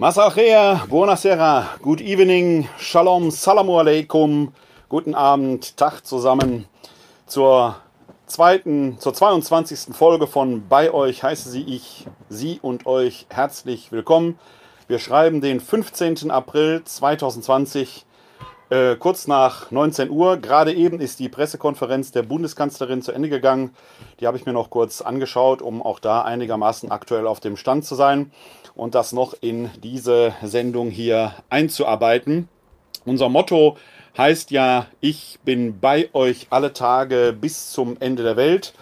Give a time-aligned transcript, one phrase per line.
[0.00, 4.50] Masachea, buonasera, good evening, shalom, salamu alaikum,
[4.88, 6.64] guten Abend, Tag zusammen
[7.26, 7.76] zur
[8.24, 9.94] zweiten, zur 22.
[9.94, 14.38] Folge von Bei euch heiße sie ich, Sie und euch herzlich willkommen.
[14.88, 16.30] Wir schreiben den 15.
[16.30, 18.06] April 2020,
[18.70, 20.36] äh, kurz nach 19 Uhr.
[20.36, 23.74] Gerade eben ist die Pressekonferenz der Bundeskanzlerin zu Ende gegangen.
[24.20, 27.84] Die habe ich mir noch kurz angeschaut, um auch da einigermaßen aktuell auf dem Stand
[27.84, 28.32] zu sein
[28.74, 32.48] und das noch in diese Sendung hier einzuarbeiten.
[33.04, 33.76] Unser Motto
[34.16, 38.74] heißt ja, ich bin bei euch alle Tage bis zum Ende der Welt.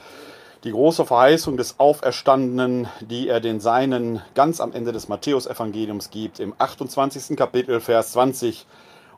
[0.64, 6.40] Die große Verheißung des Auferstandenen, die er den Seinen ganz am Ende des Matthäusevangeliums gibt,
[6.40, 7.36] im 28.
[7.36, 8.66] Kapitel, Vers 20.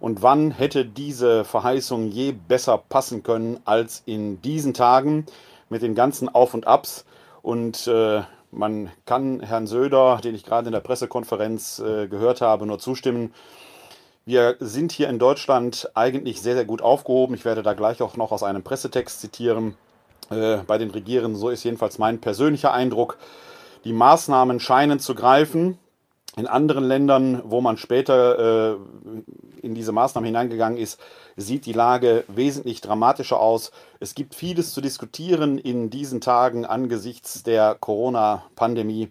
[0.01, 5.27] Und wann hätte diese Verheißung je besser passen können als in diesen Tagen
[5.69, 7.05] mit den ganzen Auf und Abs?
[7.43, 12.67] Und äh, man kann Herrn Söder, den ich gerade in der Pressekonferenz äh, gehört habe,
[12.67, 13.33] nur zustimmen.
[14.25, 17.35] Wir sind hier in Deutschland eigentlich sehr, sehr gut aufgehoben.
[17.35, 19.77] Ich werde da gleich auch noch aus einem Pressetext zitieren.
[20.31, 23.19] Äh, bei den Regierenden, so ist jedenfalls mein persönlicher Eindruck.
[23.85, 25.79] Die Maßnahmen scheinen zu greifen.
[26.37, 28.77] In anderen Ländern, wo man später äh,
[29.63, 31.01] in diese Maßnahmen hineingegangen ist,
[31.37, 33.73] sieht die Lage wesentlich dramatischer aus.
[33.99, 39.11] Es gibt vieles zu diskutieren in diesen Tagen angesichts der Corona-Pandemie.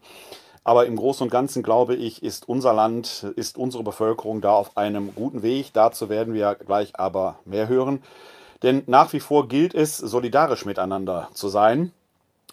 [0.63, 4.77] Aber im Großen und Ganzen, glaube ich, ist unser Land, ist unsere Bevölkerung da auf
[4.77, 5.71] einem guten Weg.
[5.73, 8.01] Dazu werden wir gleich aber mehr hören.
[8.63, 11.91] Denn nach wie vor gilt es, solidarisch miteinander zu sein.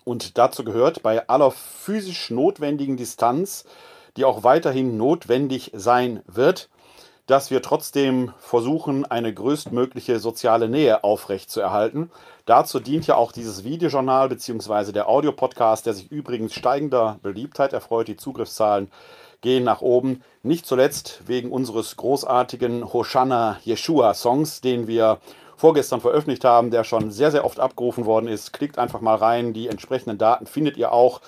[0.05, 3.65] Und dazu gehört bei aller physisch notwendigen Distanz
[4.17, 6.69] die auch weiterhin notwendig sein wird,
[7.27, 12.11] dass wir trotzdem versuchen, eine größtmögliche soziale Nähe aufrechtzuerhalten.
[12.45, 14.93] Dazu dient ja auch dieses Videojournal bzw.
[14.93, 18.07] der Audiopodcast, der sich übrigens steigender Beliebtheit erfreut.
[18.07, 18.91] Die Zugriffszahlen
[19.41, 20.23] gehen nach oben.
[20.45, 25.19] Nicht zuletzt wegen unseres großartigen Hoshana Yeshua Songs, den wir
[25.57, 28.53] vorgestern veröffentlicht haben, der schon sehr, sehr oft abgerufen worden ist.
[28.53, 29.53] Klickt einfach mal rein.
[29.53, 31.21] Die entsprechenden Daten findet ihr auch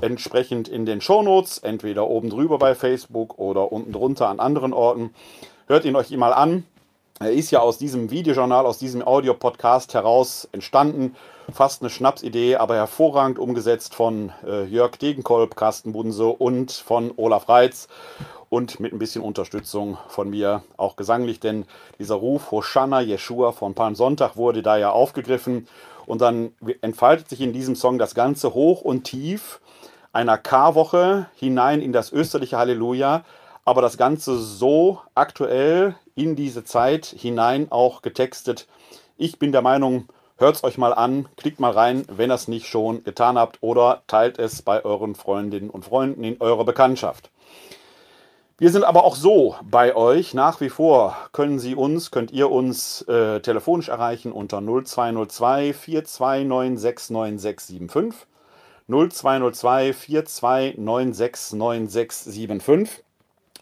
[0.00, 5.14] entsprechend in den Shownotes, entweder oben drüber bei Facebook oder unten drunter an anderen Orten.
[5.66, 6.64] Hört ihn euch mal an.
[7.20, 11.14] Er ist ja aus diesem Videojournal, aus diesem Audio-Podcast heraus entstanden.
[11.52, 17.48] Fast eine Schnapsidee, aber hervorragend umgesetzt von äh, Jörg Degenkolb, Carsten Bunse und von Olaf
[17.48, 17.86] Reitz
[18.54, 21.64] und mit ein bisschen Unterstützung von mir auch gesanglich, denn
[21.98, 25.66] dieser Ruf Hoshana Yeshua von Palmsonntag wurde da ja aufgegriffen
[26.06, 29.60] und dann entfaltet sich in diesem Song das Ganze hoch und tief
[30.12, 33.24] einer Karwoche hinein in das österliche Halleluja,
[33.64, 38.68] aber das Ganze so aktuell in diese Zeit hinein auch getextet.
[39.16, 42.46] Ich bin der Meinung, hört es euch mal an, klickt mal rein, wenn ihr es
[42.46, 47.30] nicht schon getan habt oder teilt es bei euren Freundinnen und Freunden in eurer Bekanntschaft.
[48.56, 50.32] Wir sind aber auch so bei euch.
[50.32, 58.14] Nach wie vor können Sie uns, könnt ihr uns äh, telefonisch erreichen unter 0202 42969675.
[58.86, 62.88] 0202 42969675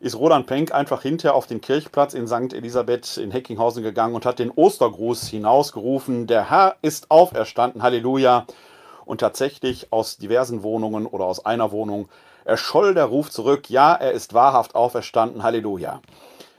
[0.00, 2.54] ist Roland Penck einfach hinterher auf den Kirchplatz in St.
[2.54, 6.26] Elisabeth in Heckinghausen gegangen und hat den Ostergruß hinausgerufen.
[6.26, 8.46] Der Herr ist auferstanden, Halleluja.
[9.04, 12.08] Und tatsächlich aus diversen Wohnungen oder aus einer Wohnung
[12.44, 16.00] erscholl der Ruf zurück, ja, er ist wahrhaft auferstanden, Halleluja.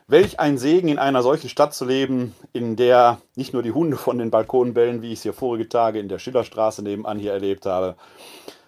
[0.08, 3.98] Welch ein Segen, in einer solchen Stadt zu leben, in der nicht nur die Hunde
[3.98, 7.34] von den Balkonen bellen, wie ich es hier vorige Tage in der Schillerstraße nebenan hier
[7.34, 7.96] erlebt habe,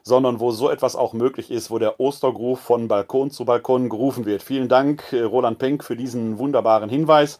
[0.01, 4.25] sondern wo so etwas auch möglich ist, wo der Ostergruf von Balkon zu Balkon gerufen
[4.25, 4.41] wird.
[4.41, 7.39] Vielen Dank, äh, Roland Penck, für diesen wunderbaren Hinweis.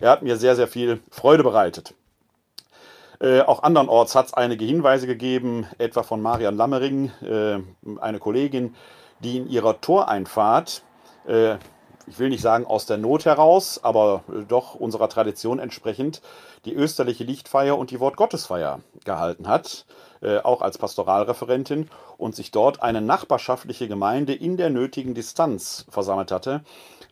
[0.00, 1.94] Er hat mir sehr, sehr viel Freude bereitet.
[3.20, 7.58] Äh, auch andernorts hat es einige Hinweise gegeben, etwa von Marian Lammering, äh,
[8.00, 8.74] eine Kollegin,
[9.20, 10.82] die in ihrer Toreinfahrt
[11.26, 11.56] äh,
[12.08, 16.22] ich will nicht sagen aus der Not heraus, aber doch unserer Tradition entsprechend,
[16.64, 19.84] die österliche Lichtfeier und die Wortgottesfeier gehalten hat,
[20.22, 26.32] äh, auch als Pastoralreferentin, und sich dort eine nachbarschaftliche Gemeinde in der nötigen Distanz versammelt
[26.32, 26.62] hatte.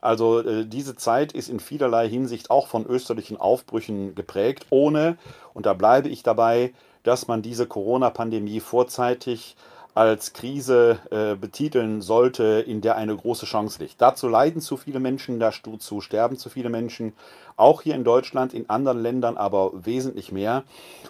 [0.07, 5.19] Also äh, diese Zeit ist in vielerlei Hinsicht auch von österlichen Aufbrüchen geprägt, ohne,
[5.53, 6.73] und da bleibe ich dabei,
[7.03, 9.57] dass man diese Corona-Pandemie vorzeitig
[9.95, 14.01] als Krise äh, betiteln sollte, in der eine große Chance liegt.
[14.01, 17.13] Dazu leiden zu viele Menschen, dazu sterben zu viele Menschen,
[17.57, 20.63] auch hier in Deutschland, in anderen Ländern aber wesentlich mehr.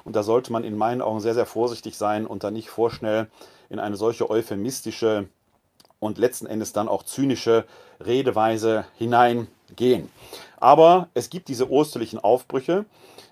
[0.04, 3.26] Und da sollte man in meinen Augen sehr, sehr vorsichtig sein und da nicht vorschnell
[3.68, 5.28] in eine solche euphemistische
[5.98, 7.64] und letzten Endes dann auch zynische
[8.00, 10.10] Redeweise hineingehen.
[10.58, 12.84] Aber es gibt diese osterlichen Aufbrüche,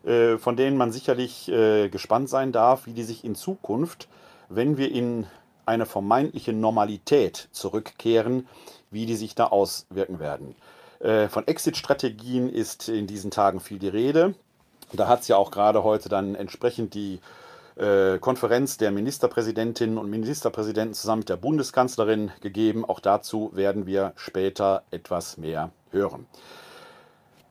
[0.04, 4.08] äh, von denen man sicherlich äh, gespannt sein darf, wie die sich in Zukunft,
[4.48, 5.26] wenn wir in
[5.66, 8.46] eine vermeintliche Normalität zurückkehren,
[8.90, 10.54] wie die sich da auswirken werden.
[11.00, 14.34] Äh, von Exit-Strategien ist in diesen Tagen viel die Rede.
[14.92, 17.18] Da hat es ja auch gerade heute dann entsprechend die
[17.76, 22.84] äh, Konferenz der Ministerpräsidentinnen und Ministerpräsidenten zusammen mit der Bundeskanzlerin gegeben.
[22.84, 26.26] Auch dazu werden wir später etwas mehr hören.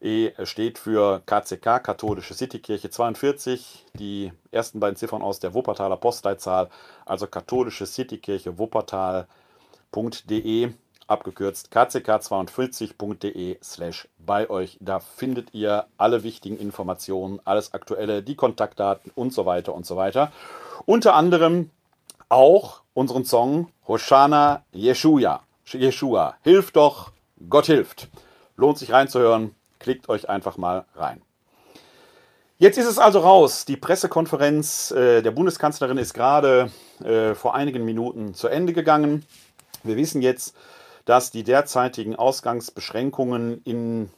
[0.00, 6.68] E steht für KCK, Katholische Citykirche 42, die ersten beiden Ziffern aus der Wuppertaler Postleitzahl,
[7.06, 10.68] also katholische Citykirche Wuppertal.de,
[11.06, 14.76] abgekürzt kck42.de slash bei euch.
[14.80, 19.96] Da findet ihr alle wichtigen Informationen, alles Aktuelle, die Kontaktdaten und so weiter und so
[19.96, 20.30] weiter.
[20.84, 21.70] Unter anderem
[22.28, 25.42] auch unseren Song Hoshana Yeshua.
[25.66, 27.12] Yeshua, hilf doch,
[27.48, 28.08] Gott hilft.
[28.56, 29.54] Lohnt sich reinzuhören.
[29.78, 31.22] Klickt euch einfach mal rein.
[32.58, 33.66] Jetzt ist es also raus.
[33.66, 36.70] Die Pressekonferenz äh, der Bundeskanzlerin ist gerade
[37.04, 39.26] äh, vor einigen Minuten zu Ende gegangen.
[39.82, 40.56] Wir wissen jetzt,
[41.04, 44.08] dass die derzeitigen Ausgangsbeschränkungen in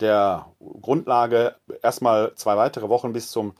[0.00, 0.46] der
[0.80, 3.54] Grundlage erstmal zwei weitere Wochen bis zum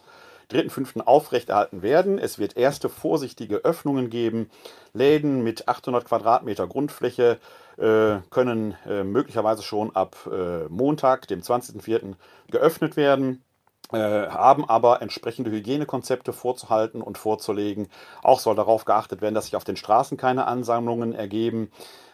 [0.51, 1.01] 3.5.
[1.03, 2.19] aufrechterhalten werden.
[2.19, 4.51] Es wird erste vorsichtige Öffnungen geben.
[4.95, 7.39] Läden mit 800 Quadratmeter Grundfläche
[7.77, 12.15] äh, können äh, möglicherweise schon ab äh, Montag, dem 20.04.
[12.51, 13.43] geöffnet werden.
[13.91, 17.89] Äh, haben aber entsprechende Hygienekonzepte vorzuhalten und vorzulegen.
[18.23, 21.71] Auch soll darauf geachtet werden, dass sich auf den Straßen keine Ansammlungen ergeben.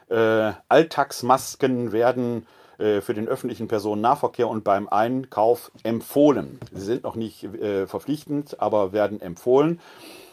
[0.08, 2.46] Äh, Alltagsmasken werden
[2.76, 6.58] für den öffentlichen Personennahverkehr und beim Einkauf empfohlen.
[6.72, 9.80] Sie sind noch nicht äh, verpflichtend, aber werden empfohlen.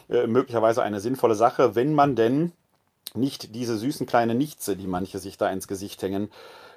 [0.08, 2.52] Äh, möglicherweise eine sinnvolle Sache, wenn man denn
[3.14, 6.30] nicht diese süßen kleinen Nichtse, die manche sich da ins Gesicht hängen,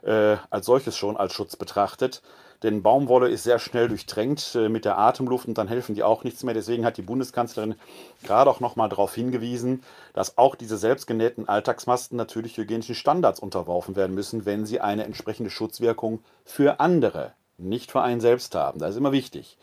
[0.03, 2.21] äh, als solches schon als Schutz betrachtet.
[2.65, 6.23] Denn Baumwolle ist sehr schnell durchtränkt äh, mit der Atemluft und dann helfen die auch
[6.23, 6.55] nichts mehr.
[6.55, 7.75] Deswegen hat die Bundeskanzlerin
[8.23, 9.83] gerade auch nochmal darauf hingewiesen,
[10.13, 15.51] dass auch diese selbstgenähten Alltagsmasken natürlich hygienischen Standards unterworfen werden müssen, wenn sie eine entsprechende
[15.51, 18.79] Schutzwirkung für andere, nicht für einen selbst haben.
[18.79, 19.59] Das ist immer wichtig.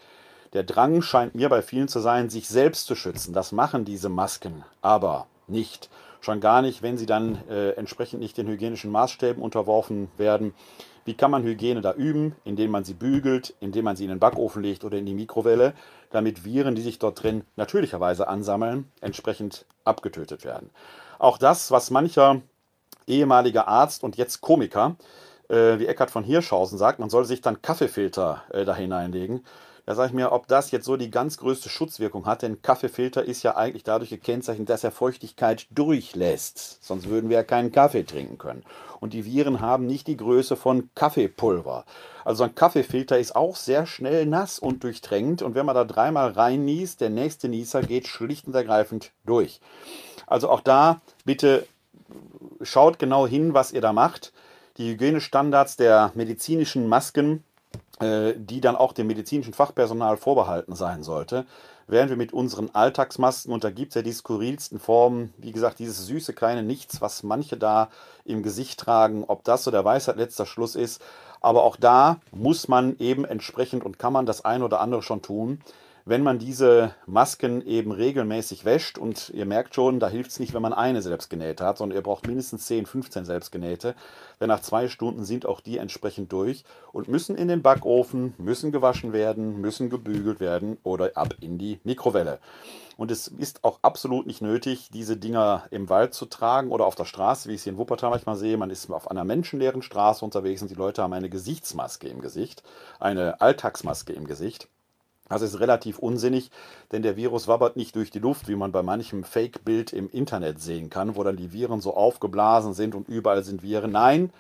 [0.53, 3.33] Der Drang scheint mir bei vielen zu sein, sich selbst zu schützen.
[3.33, 5.91] Das machen diese Masken aber nicht.
[6.21, 10.55] Schon gar nicht, wenn sie dann äh, entsprechend nicht den hygienischen Maßstäben unterworfen werden.
[11.05, 12.37] Wie kann man Hygiene da üben?
[12.45, 15.75] Indem man sie bügelt, indem man sie in den Backofen legt oder in die Mikrowelle,
[16.11, 20.71] damit Viren, die sich dort drin natürlicherweise ansammeln, entsprechend abgetötet werden.
[21.19, 22.43] Auch das, was mancher
[23.07, 24.97] ehemaliger Arzt und jetzt Komiker,
[25.49, 29.45] äh, wie Eckhard von Hirschhausen sagt, man soll sich dann Kaffeefilter äh, da hineinlegen.
[29.85, 33.25] Da sage ich mir, ob das jetzt so die ganz größte Schutzwirkung hat, denn Kaffeefilter
[33.25, 36.79] ist ja eigentlich dadurch gekennzeichnet, dass er Feuchtigkeit durchlässt.
[36.85, 38.63] Sonst würden wir ja keinen Kaffee trinken können.
[39.01, 41.85] Und die Viren haben nicht die Größe von Kaffeepulver.
[42.25, 45.43] Also ein Kaffeefilter ist auch sehr schnell nass und durchtränkt.
[45.43, 49.61] Und wenn man da dreimal rein niest, der nächste Nieser geht schlicht und ergreifend durch.
[50.29, 51.67] Also auch da bitte
[52.61, 54.33] schaut genau hin, was ihr da macht.
[54.77, 57.43] Die Hygienestandards der medizinischen Masken
[58.01, 61.47] die dann auch dem medizinischen Fachpersonal vorbehalten sein sollte,
[61.87, 65.79] während wir mit unseren Alltagsmasken, und da gibt es ja die skurrilsten Formen, wie gesagt,
[65.79, 67.91] dieses süße kleine Nichts, was manche da
[68.25, 71.01] im Gesicht tragen, ob das so der Weisheit letzter Schluss ist.
[71.41, 75.23] Aber auch da muss man eben entsprechend und kann man das ein oder andere schon
[75.23, 75.61] tun,
[76.05, 78.99] wenn man diese Masken eben regelmäßig wäscht.
[78.99, 82.03] Und ihr merkt schon, da hilft es nicht, wenn man eine selbstgenähte hat, sondern ihr
[82.03, 83.95] braucht mindestens 10, 15 selbstgenähte.
[84.41, 88.73] Denn nach zwei Stunden sind auch die entsprechend durch und müssen in den Backofen, müssen
[88.73, 92.39] gewaschen werden, müssen gebügelt werden oder ab in die Mikrowelle.
[92.97, 96.95] Und es ist auch absolut nicht nötig, diese Dinger im Wald zu tragen oder auf
[96.95, 98.57] der Straße, wie ich es hier in Wuppertal manchmal sehe.
[98.57, 102.63] Man ist auf einer menschenleeren Straße unterwegs und die Leute haben eine Gesichtsmaske im Gesicht,
[103.01, 104.69] eine Alltagsmaske im Gesicht.
[105.33, 106.51] Das ist relativ unsinnig,
[106.93, 110.61] denn der Virus wabbert nicht durch die Luft, wie man bei manchem Fake-Bild im Internet
[110.61, 113.93] sehen kann, wo dann die Viren so aufgeblasen sind und überall sind Viren.
[113.93, 114.31] Nein,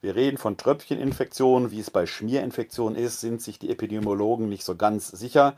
[0.00, 4.76] wir reden von Tröpfcheninfektionen, wie es bei Schmierinfektionen ist, sind sich die Epidemiologen nicht so
[4.76, 5.54] ganz sicher.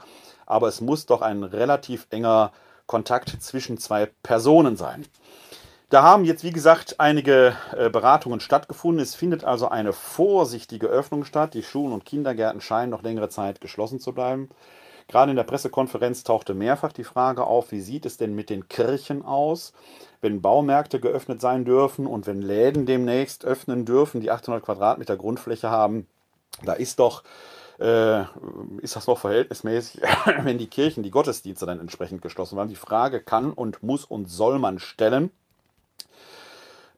[0.46, 2.50] Aber es muss doch ein relativ enger
[2.86, 5.04] Kontakt zwischen zwei Personen sein.
[5.90, 9.02] Da haben jetzt, wie gesagt, einige äh, Beratungen stattgefunden.
[9.02, 11.52] Es findet also eine vorsichtige Öffnung statt.
[11.54, 14.50] Die Schulen und Kindergärten scheinen noch längere Zeit geschlossen zu bleiben.
[15.08, 18.68] Gerade in der Pressekonferenz tauchte mehrfach die Frage auf, wie sieht es denn mit den
[18.68, 19.72] Kirchen aus,
[20.20, 25.70] wenn Baumärkte geöffnet sein dürfen und wenn Läden demnächst öffnen dürfen, die 800 Quadratmeter Grundfläche
[25.70, 26.06] haben.
[26.62, 27.24] Da ist doch
[27.80, 28.20] äh,
[28.80, 30.02] ist das noch verhältnismäßig,
[30.44, 32.68] wenn die Kirchen, die Gottesdienste dann entsprechend geschlossen waren.
[32.68, 35.32] Die Frage kann und muss und soll man stellen.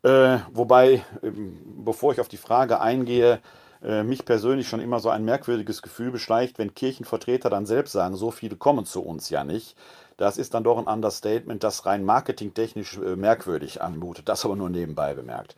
[0.02, 3.40] Äh, wobei, ähm, bevor ich auf die Frage eingehe,
[3.82, 8.16] äh, mich persönlich schon immer so ein merkwürdiges Gefühl beschleicht, wenn Kirchenvertreter dann selbst sagen,
[8.16, 9.76] so viele kommen zu uns ja nicht.
[10.16, 14.28] Das ist dann doch ein Understatement, das rein marketingtechnisch äh, merkwürdig anmutet.
[14.28, 15.56] Das aber nur nebenbei bemerkt.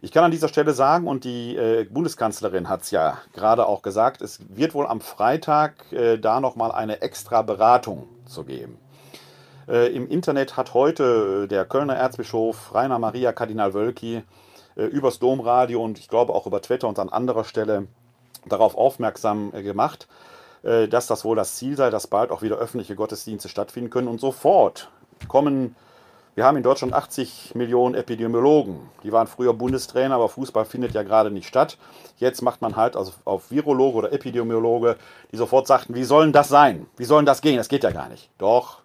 [0.00, 3.82] Ich kann an dieser Stelle sagen, und die äh, Bundeskanzlerin hat es ja gerade auch
[3.82, 8.78] gesagt, es wird wohl am Freitag äh, da nochmal eine extra Beratung zu geben.
[9.72, 14.22] Äh, Im Internet hat heute äh, der Kölner Erzbischof Rainer Maria Kardinal Wölki
[14.76, 17.88] äh, übers Domradio und ich glaube auch über Twitter und an anderer Stelle
[18.44, 20.08] darauf aufmerksam gemacht,
[20.64, 24.08] dass das wohl das Ziel sei, dass bald auch wieder öffentliche Gottesdienste stattfinden können.
[24.08, 24.90] Und sofort
[25.28, 25.76] kommen,
[26.34, 28.80] wir haben in Deutschland 80 Millionen Epidemiologen.
[29.04, 31.78] Die waren früher Bundestrainer, aber Fußball findet ja gerade nicht statt.
[32.18, 34.96] Jetzt macht man halt also auf Virologe oder Epidemiologe,
[35.30, 36.86] die sofort sagten, wie soll denn das sein?
[36.96, 37.58] Wie soll denn das gehen?
[37.58, 38.28] Das geht ja gar nicht.
[38.38, 38.81] Doch,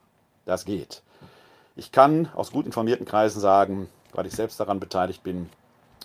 [0.48, 1.02] das geht.
[1.76, 5.50] Ich kann aus gut informierten Kreisen sagen, weil ich selbst daran beteiligt bin,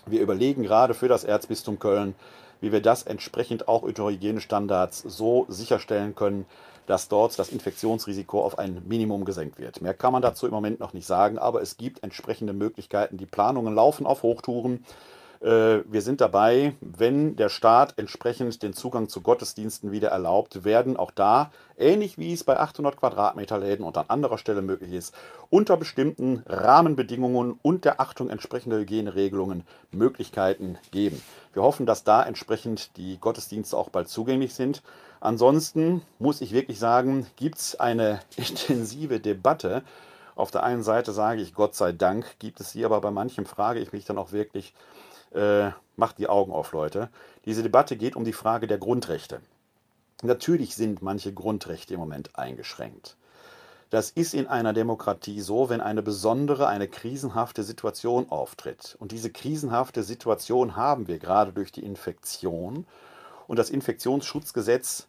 [0.05, 2.13] wir überlegen gerade für das Erzbistum Köln,
[2.61, 6.45] wie wir das entsprechend auch unter Hygienestandards so sicherstellen können,
[6.85, 9.81] dass dort das Infektionsrisiko auf ein Minimum gesenkt wird.
[9.81, 13.17] Mehr kann man dazu im Moment noch nicht sagen, aber es gibt entsprechende Möglichkeiten.
[13.17, 14.85] Die Planungen laufen auf Hochtouren.
[15.43, 20.95] Äh, wir sind dabei, wenn der Staat entsprechend den Zugang zu Gottesdiensten wieder erlaubt, werden
[20.95, 25.13] auch da, ähnlich wie es bei 800 Quadratmeter Läden und an anderer Stelle möglich ist,
[25.49, 31.21] unter bestimmten Rahmenbedingungen und der Achtung entsprechender Hygieneregelungen Möglichkeiten geben.
[31.51, 34.81] Wir hoffen, dass da entsprechend die Gottesdienste auch bald zugänglich sind.
[35.19, 39.83] Ansonsten muss ich wirklich sagen, gibt es eine intensive Debatte.
[40.35, 43.45] Auf der einen Seite sage ich, Gott sei Dank gibt es sie, aber bei manchem
[43.45, 44.73] frage ich mich dann auch wirklich,
[45.33, 47.09] äh, macht die Augen auf, Leute.
[47.45, 49.41] Diese Debatte geht um die Frage der Grundrechte.
[50.21, 53.17] Natürlich sind manche Grundrechte im Moment eingeschränkt.
[53.89, 58.95] Das ist in einer Demokratie so, wenn eine besondere, eine krisenhafte Situation auftritt.
[58.99, 62.87] Und diese krisenhafte Situation haben wir gerade durch die Infektion.
[63.45, 65.07] Und das Infektionsschutzgesetz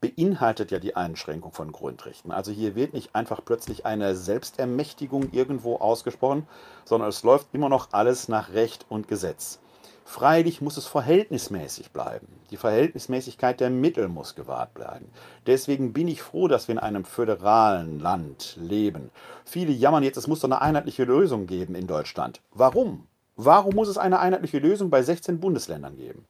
[0.00, 2.32] beinhaltet ja die Einschränkung von Grundrechten.
[2.32, 6.46] Also hier wird nicht einfach plötzlich eine Selbstermächtigung irgendwo ausgesprochen,
[6.84, 9.60] sondern es läuft immer noch alles nach Recht und Gesetz.
[10.04, 12.26] Freilich muss es verhältnismäßig bleiben.
[12.50, 15.06] Die Verhältnismäßigkeit der Mittel muss gewahrt bleiben.
[15.46, 19.10] Deswegen bin ich froh, dass wir in einem föderalen Land leben.
[19.44, 22.40] Viele jammern jetzt, es muss doch eine einheitliche Lösung geben in Deutschland.
[22.52, 23.06] Warum?
[23.36, 26.26] Warum muss es eine einheitliche Lösung bei 16 Bundesländern geben?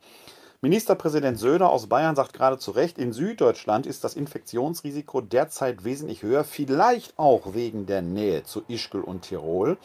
[0.64, 6.22] Ministerpräsident Söder aus Bayern sagt gerade zu Recht, in Süddeutschland ist das Infektionsrisiko derzeit wesentlich
[6.22, 9.76] höher, vielleicht auch wegen der Nähe zu Ischgl und Tirol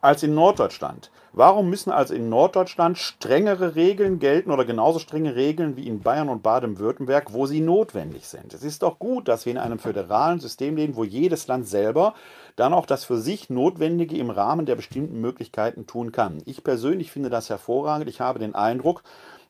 [0.00, 1.10] als in Norddeutschland.
[1.32, 6.30] Warum müssen also in Norddeutschland strengere Regeln gelten oder genauso strenge Regeln wie in Bayern
[6.30, 8.54] und Baden-Württemberg, wo sie notwendig sind?
[8.54, 12.14] Es ist doch gut, dass wir in einem föderalen System leben, wo jedes Land selber
[12.56, 16.42] dann auch das für sich Notwendige im Rahmen der bestimmten Möglichkeiten tun kann.
[16.46, 18.08] Ich persönlich finde das hervorragend.
[18.08, 19.02] Ich habe den Eindruck,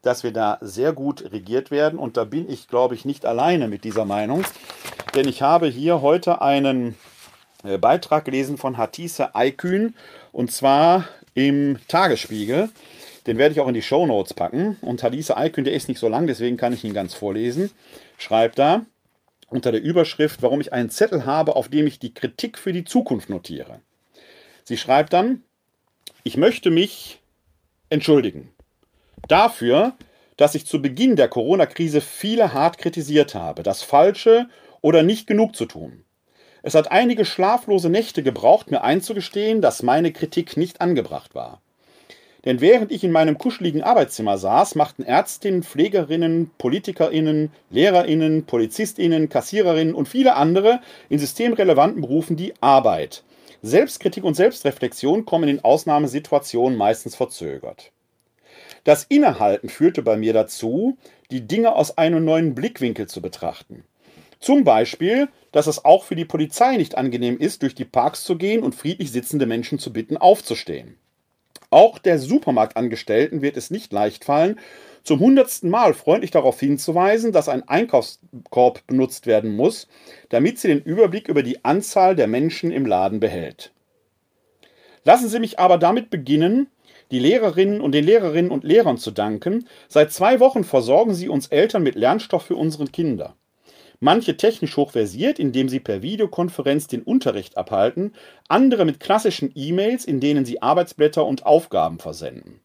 [0.02, 1.98] dass wir da sehr gut regiert werden.
[1.98, 4.44] Und da bin ich, glaube ich, nicht alleine mit dieser Meinung.
[5.14, 6.96] Denn ich habe hier heute einen
[7.62, 9.94] Beitrag gelesen von Hatise Aykün
[10.32, 12.70] und zwar im Tagesspiegel.
[13.26, 14.76] Den werde ich auch in die Show Notes packen.
[14.80, 17.70] Und Hadise Aykün, der ist nicht so lang, deswegen kann ich ihn ganz vorlesen.
[18.18, 18.86] Schreibt da
[19.48, 22.84] unter der Überschrift, warum ich einen Zettel habe, auf dem ich die Kritik für die
[22.84, 23.80] Zukunft notiere.
[24.64, 25.42] Sie schreibt dann,
[26.24, 27.20] ich möchte mich
[27.90, 28.50] entschuldigen
[29.28, 29.94] dafür,
[30.36, 33.62] dass ich zu Beginn der Corona-Krise viele hart kritisiert habe.
[33.62, 34.48] Das falsche
[34.80, 36.04] oder nicht genug zu tun.
[36.66, 41.60] Es hat einige schlaflose Nächte gebraucht, mir einzugestehen, dass meine Kritik nicht angebracht war.
[42.44, 49.94] Denn während ich in meinem kuscheligen Arbeitszimmer saß, machten Ärztinnen, Pflegerinnen, Politikerinnen, Lehrerinnen, Polizistinnen, Kassiererinnen
[49.94, 53.22] und viele andere in systemrelevanten Berufen die Arbeit.
[53.62, 57.92] Selbstkritik und Selbstreflexion kommen in Ausnahmesituationen meistens verzögert.
[58.82, 60.98] Das Innehalten führte bei mir dazu,
[61.30, 63.84] die Dinge aus einem neuen Blickwinkel zu betrachten.
[64.40, 68.36] Zum Beispiel, dass es auch für die Polizei nicht angenehm ist, durch die Parks zu
[68.36, 70.98] gehen und friedlich sitzende Menschen zu bitten, aufzustehen.
[71.70, 74.60] Auch der Supermarktangestellten wird es nicht leicht fallen,
[75.02, 79.88] zum hundertsten Mal freundlich darauf hinzuweisen, dass ein Einkaufskorb benutzt werden muss,
[80.28, 83.72] damit sie den Überblick über die Anzahl der Menschen im Laden behält.
[85.04, 86.66] Lassen Sie mich aber damit beginnen,
[87.10, 89.66] die Lehrerinnen und den Lehrerinnen und Lehrern zu danken.
[89.88, 93.36] Seit zwei Wochen versorgen sie uns Eltern mit Lernstoff für unsere Kinder
[94.00, 98.12] manche technisch hochversiert, indem sie per Videokonferenz den Unterricht abhalten,
[98.48, 102.60] andere mit klassischen E-Mails, in denen sie Arbeitsblätter und Aufgaben versenden.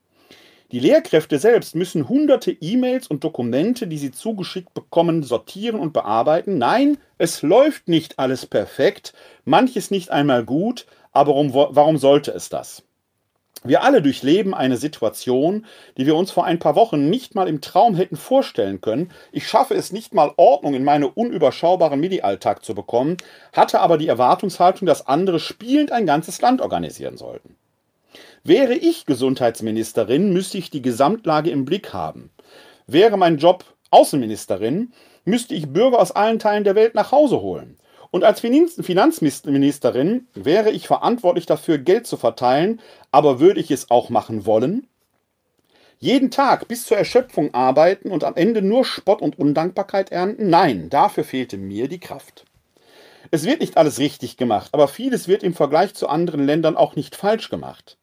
[0.72, 6.58] Die Lehrkräfte selbst müssen hunderte E-Mails und Dokumente, die sie zugeschickt bekommen, sortieren und bearbeiten.
[6.58, 12.84] Nein, es läuft nicht alles perfekt, manches nicht einmal gut, aber warum sollte es das?
[13.63, 17.62] Wir alle durchleben eine Situation, die wir uns vor ein paar Wochen nicht mal im
[17.62, 19.12] Traum hätten vorstellen können.
[19.32, 23.18] Ich schaffe es nicht mal Ordnung in meinen unüberschaubaren Midi-Alltag zu bekommen,
[23.53, 27.56] hatte aber die Erwartungshaltung, dass andere spielend ein ganzes Land organisieren sollten.
[28.44, 32.32] Wäre ich Gesundheitsministerin, müsste ich die Gesamtlage im Blick haben.
[32.88, 34.91] Wäre mein Job Außenministerin,
[35.24, 37.77] müsste ich Bürger aus allen Teilen der Welt nach Hause holen.
[38.12, 44.10] Und als Finanzministerin wäre ich verantwortlich dafür, Geld zu verteilen, aber würde ich es auch
[44.10, 44.88] machen wollen?
[45.98, 50.50] Jeden Tag bis zur Erschöpfung arbeiten und am Ende nur Spott und Undankbarkeit ernten?
[50.50, 52.46] Nein, dafür fehlte mir die Kraft.
[53.30, 56.96] Es wird nicht alles richtig gemacht, aber vieles wird im Vergleich zu anderen Ländern auch
[56.98, 57.98] nicht falsch gemacht.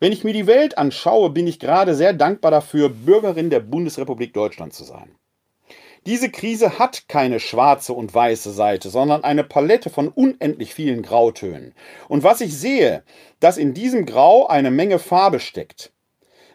[0.00, 4.34] Wenn ich mir die Welt anschaue, bin ich gerade sehr dankbar dafür, Bürgerin der Bundesrepublik
[4.34, 5.14] Deutschland zu sein.
[6.06, 11.74] Diese Krise hat keine schwarze und weiße Seite, sondern eine Palette von unendlich vielen Grautönen.
[12.08, 13.02] Und was ich sehe,
[13.40, 15.90] dass in diesem Grau eine Menge Farbe steckt.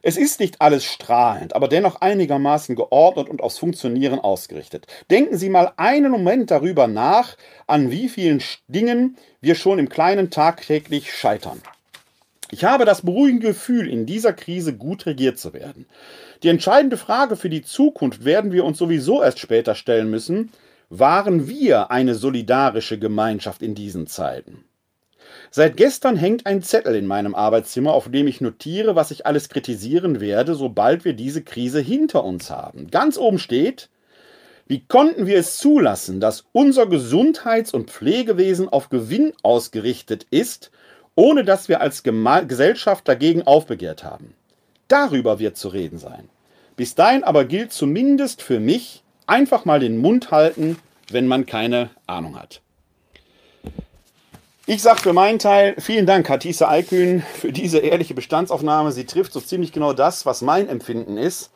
[0.03, 4.87] Es ist nicht alles strahlend, aber dennoch einigermaßen geordnet und aufs Funktionieren ausgerichtet.
[5.11, 7.35] Denken Sie mal einen Moment darüber nach,
[7.67, 11.61] an wie vielen Dingen wir schon im kleinen tagtäglich scheitern.
[12.53, 15.85] Ich habe das beruhigende Gefühl, in dieser Krise gut regiert zu werden.
[16.43, 20.51] Die entscheidende Frage für die Zukunft werden wir uns sowieso erst später stellen müssen.
[20.89, 24.65] Waren wir eine solidarische Gemeinschaft in diesen Zeiten?
[25.49, 29.49] Seit gestern hängt ein Zettel in meinem Arbeitszimmer, auf dem ich notiere, was ich alles
[29.49, 32.89] kritisieren werde, sobald wir diese Krise hinter uns haben.
[32.89, 33.89] Ganz oben steht,
[34.67, 40.71] wie konnten wir es zulassen, dass unser Gesundheits- und Pflegewesen auf Gewinn ausgerichtet ist
[41.15, 44.33] ohne dass wir als Gesellschaft dagegen aufbegehrt haben.
[44.91, 46.29] Darüber wird zu reden sein.
[46.75, 50.77] Bis dahin aber gilt zumindest für mich einfach mal den Mund halten,
[51.09, 52.61] wenn man keine Ahnung hat.
[54.65, 58.91] Ich sage für meinen Teil vielen Dank, Hatisa Aykün, für diese ehrliche Bestandsaufnahme.
[58.91, 61.51] Sie trifft so ziemlich genau das, was mein Empfinden ist.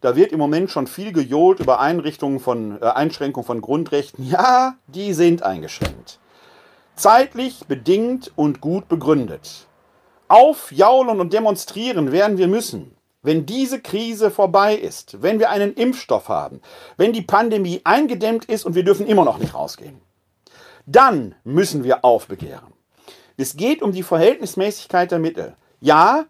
[0.00, 4.28] Da wird im Moment schon viel gejohlt über Einrichtungen von, äh, Einschränkungen von Grundrechten.
[4.28, 6.18] Ja, die sind eingeschränkt
[6.96, 9.66] zeitlich bedingt und gut begründet.
[10.32, 16.30] Aufjaulen und demonstrieren werden wir müssen, wenn diese Krise vorbei ist, wenn wir einen Impfstoff
[16.30, 16.62] haben,
[16.96, 20.00] wenn die Pandemie eingedämmt ist und wir dürfen immer noch nicht rausgehen.
[20.86, 22.72] Dann müssen wir aufbegehren.
[23.36, 25.54] Es geht um die Verhältnismäßigkeit der Mittel.
[25.80, 26.24] Ja,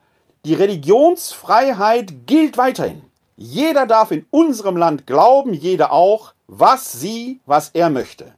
[0.44, 3.02] die Religionsfreiheit gilt weiterhin.
[3.36, 8.34] Jeder darf in unserem Land glauben, jeder auch, was sie, was er möchte.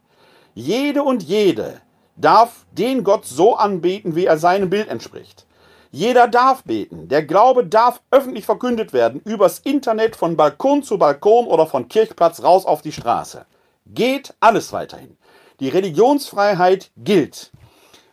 [0.53, 1.81] Jede und jede
[2.15, 5.44] darf den Gott so anbeten, wie er seinem Bild entspricht.
[5.91, 7.07] Jeder darf beten.
[7.07, 12.43] Der Glaube darf öffentlich verkündet werden, übers Internet, von Balkon zu Balkon oder von Kirchplatz
[12.43, 13.45] raus auf die Straße.
[13.85, 15.17] Geht alles weiterhin.
[15.59, 17.51] Die Religionsfreiheit gilt.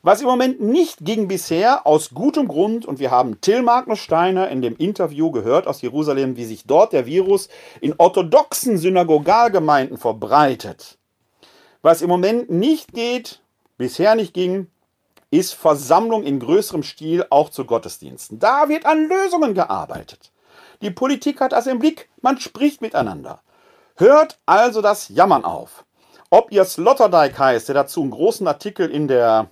[0.04, 4.48] Was im Moment nicht ging bisher, aus gutem Grund, und wir haben Till Magnus Steiner
[4.48, 7.48] in dem Interview gehört aus Jerusalem, wie sich dort der Virus
[7.80, 10.98] in orthodoxen Synagogalgemeinden verbreitet.
[11.82, 13.40] Was im Moment nicht geht,
[13.78, 14.66] bisher nicht ging,
[15.32, 18.38] ist Versammlung in größerem Stil auch zu Gottesdiensten.
[18.38, 20.30] Da wird an Lösungen gearbeitet.
[20.82, 23.40] Die Politik hat das im Blick, man spricht miteinander.
[23.96, 25.84] Hört also das Jammern auf.
[26.28, 29.48] Ob ihr Sloterdijk heißt, der dazu einen großen Artikel in der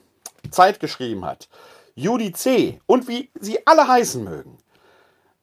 [0.50, 1.48] Zeit geschrieben hat,
[1.94, 2.78] Judy C.
[2.86, 4.58] und wie sie alle heißen mögen.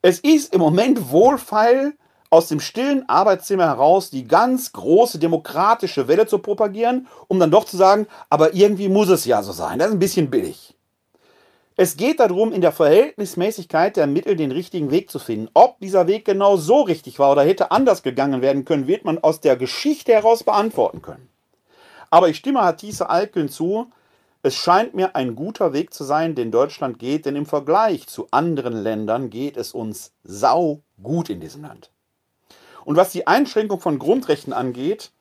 [0.04, 1.98] Es ist im Moment wohlfeil,
[2.30, 7.66] aus dem stillen Arbeitszimmer heraus die ganz große demokratische Welle zu propagieren, um dann doch
[7.66, 9.80] zu sagen, aber irgendwie muss es ja so sein.
[9.80, 10.76] Das ist ein bisschen billig.
[11.80, 15.48] Es geht darum, in der Verhältnismäßigkeit der Mittel den richtigen Weg zu finden.
[15.54, 19.20] Ob dieser Weg genau so richtig war oder hätte anders gegangen werden können, wird man
[19.20, 21.30] aus der Geschichte heraus beantworten können.
[22.10, 23.92] Aber ich stimme Hatise Alkeln zu,
[24.42, 28.28] es scheint mir ein guter Weg zu sein, den Deutschland geht, denn im Vergleich zu
[28.32, 31.92] anderen Ländern geht es uns sau gut in diesem Land.
[32.88, 35.12] Und was die Einschränkung von Grundrechten angeht,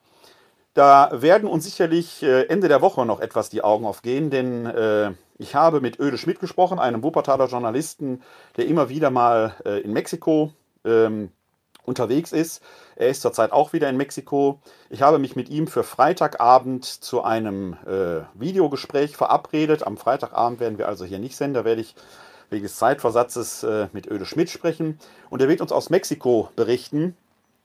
[0.74, 5.10] da werden uns sicherlich äh, Ende der Woche noch etwas die Augen aufgehen, denn äh,
[5.36, 8.22] ich habe mit Öde Schmidt gesprochen, einem Wuppertaler Journalisten,
[8.56, 10.52] der immer wieder mal äh, in Mexiko
[10.84, 11.32] ähm,
[11.82, 12.62] unterwegs ist.
[12.94, 14.60] Er ist zurzeit auch wieder in Mexiko.
[14.88, 17.76] Ich habe mich mit ihm für Freitagabend zu einem
[18.34, 19.84] Videogespräch verabredet.
[19.84, 21.54] Am Freitagabend werden wir also hier nicht senden.
[21.54, 21.96] Da werde ich
[22.48, 24.98] wegen des Zeitversatzes mit Öde Schmidt sprechen.
[25.30, 27.16] Und er wird uns aus Mexiko berichten,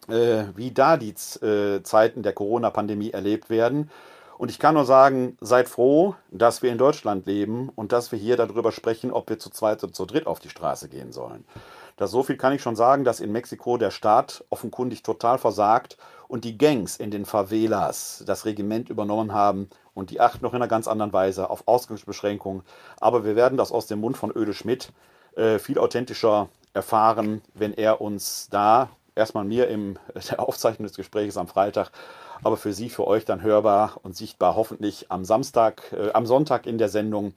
[0.07, 1.13] wie da die
[1.45, 3.89] äh, Zeiten der Corona-Pandemie erlebt werden.
[4.37, 8.17] Und ich kann nur sagen, seid froh, dass wir in Deutschland leben und dass wir
[8.17, 11.45] hier darüber sprechen, ob wir zu zweit oder zu dritt auf die Straße gehen sollen.
[11.95, 15.97] Das so viel kann ich schon sagen, dass in Mexiko der Staat offenkundig total versagt
[16.27, 20.57] und die Gangs in den Favelas das Regiment übernommen haben und die achten noch in
[20.57, 22.63] einer ganz anderen Weise auf Ausgangsbeschränkungen.
[22.99, 24.91] Aber wir werden das aus dem Mund von Öde Schmidt
[25.35, 29.97] äh, viel authentischer erfahren, wenn er uns da erstmal mir im
[30.29, 31.91] der Aufzeichnung des Gesprächs am Freitag,
[32.43, 36.65] aber für Sie, für euch dann hörbar und sichtbar hoffentlich am Samstag, äh, am Sonntag
[36.65, 37.33] in der Sendung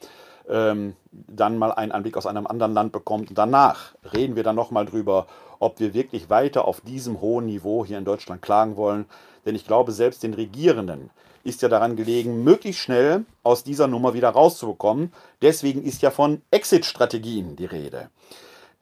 [0.49, 3.31] ähm, dann mal einen Anblick aus einem anderen Land bekommt.
[3.35, 5.27] Danach reden wir dann nochmal drüber,
[5.59, 9.07] ob wir wirklich weiter auf diesem hohen Niveau hier in Deutschland klagen wollen.
[9.47, 11.11] Denn ich glaube, selbst den Regierenden
[11.45, 15.13] ist ja daran gelegen, möglichst schnell aus dieser Nummer wieder rauszubekommen.
[15.43, 18.09] Deswegen ist ja von Exit-Strategien die Rede.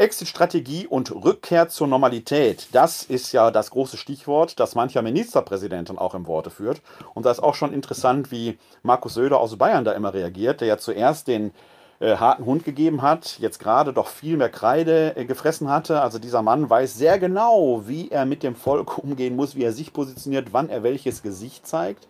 [0.02, 5.98] Exit-Strategie und Rückkehr zur Normalität, das ist ja das große Stichwort, das mancher Ministerpräsident dann
[5.98, 6.82] auch im Worte führt.
[7.14, 10.66] Und da ist auch schon interessant, wie Markus Söder aus Bayern da immer reagiert, der
[10.66, 11.52] ja zuerst den
[12.00, 16.00] äh, harten Hund gegeben hat, jetzt gerade doch viel mehr Kreide äh, gefressen hatte.
[16.02, 19.72] Also dieser Mann weiß sehr genau, wie er mit dem Volk umgehen muss, wie er
[19.72, 22.08] sich positioniert, wann er welches Gesicht zeigt.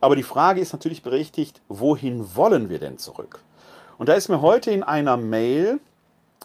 [0.00, 3.40] Aber die Frage ist natürlich berechtigt, wohin wollen wir denn zurück?
[3.98, 5.78] Und da ist mir heute in einer Mail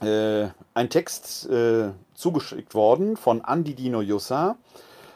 [0.01, 4.57] äh, ein Text äh, zugeschickt worden von Andi Dino Jussa,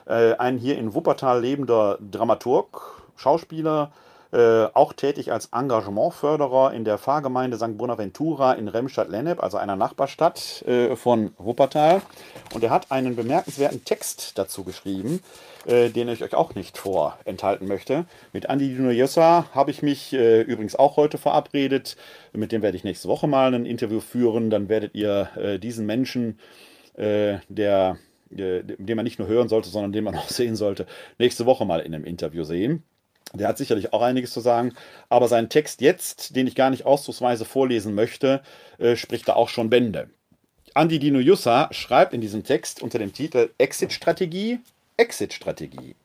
[0.06, 3.92] äh, ein hier in Wuppertal lebender Dramaturg, Schauspieler,
[4.32, 7.78] äh, auch tätig als Engagementförderer in der Pfarrgemeinde St.
[7.78, 12.02] Bonaventura in Remstadt-Lennep, also einer Nachbarstadt äh, von Wuppertal.
[12.54, 15.22] Und er hat einen bemerkenswerten Text dazu geschrieben,
[15.66, 18.06] äh, den ich euch auch nicht vorenthalten möchte.
[18.32, 21.98] Mit Andi Dino Jossa habe ich mich äh, übrigens auch heute verabredet.
[22.32, 24.50] Mit dem werde ich nächste Woche mal ein Interview führen.
[24.50, 26.40] Dann werdet ihr äh, diesen Menschen,
[26.94, 27.98] der,
[28.30, 30.86] den man nicht nur hören sollte, sondern den man auch sehen sollte,
[31.18, 32.84] nächste Woche mal in einem Interview sehen.
[33.34, 34.74] Der hat sicherlich auch einiges zu sagen,
[35.10, 38.42] aber sein Text jetzt, den ich gar nicht ausdrucksweise vorlesen möchte,
[38.78, 40.10] äh, spricht da auch schon Bände.
[40.74, 44.60] Andi Dino Jussa schreibt in diesem Text unter dem Titel Exit-Strategie
[44.98, 45.96] Exit-Strategie.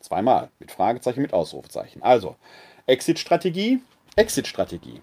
[0.00, 2.02] Zweimal mit Fragezeichen, mit Ausrufezeichen.
[2.02, 2.36] Also,
[2.86, 3.80] Exit-Strategie,
[4.16, 5.02] Exit-Strategie.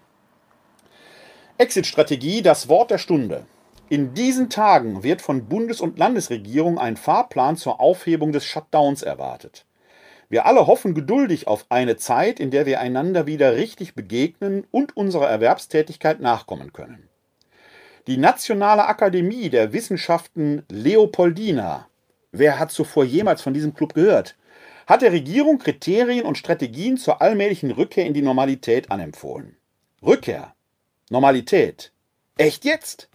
[1.58, 3.46] Exit-Strategie, das Wort der Stunde.
[3.88, 9.64] In diesen Tagen wird von Bundes- und Landesregierung ein Fahrplan zur Aufhebung des Shutdowns erwartet.
[10.28, 14.96] Wir alle hoffen geduldig auf eine Zeit, in der wir einander wieder richtig begegnen und
[14.96, 17.08] unserer Erwerbstätigkeit nachkommen können.
[18.06, 21.86] Die Nationale Akademie der Wissenschaften Leopoldina
[22.38, 24.36] Wer hat zuvor jemals von diesem Club gehört?
[24.86, 29.56] Hat der Regierung Kriterien und Strategien zur allmählichen Rückkehr in die Normalität anempfohlen.
[30.02, 30.54] Rückkehr.
[31.08, 31.92] Normalität.
[32.36, 33.08] Echt jetzt?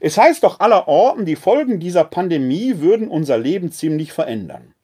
[0.00, 4.74] Es heißt doch allerorten, die Folgen dieser Pandemie würden unser Leben ziemlich verändern.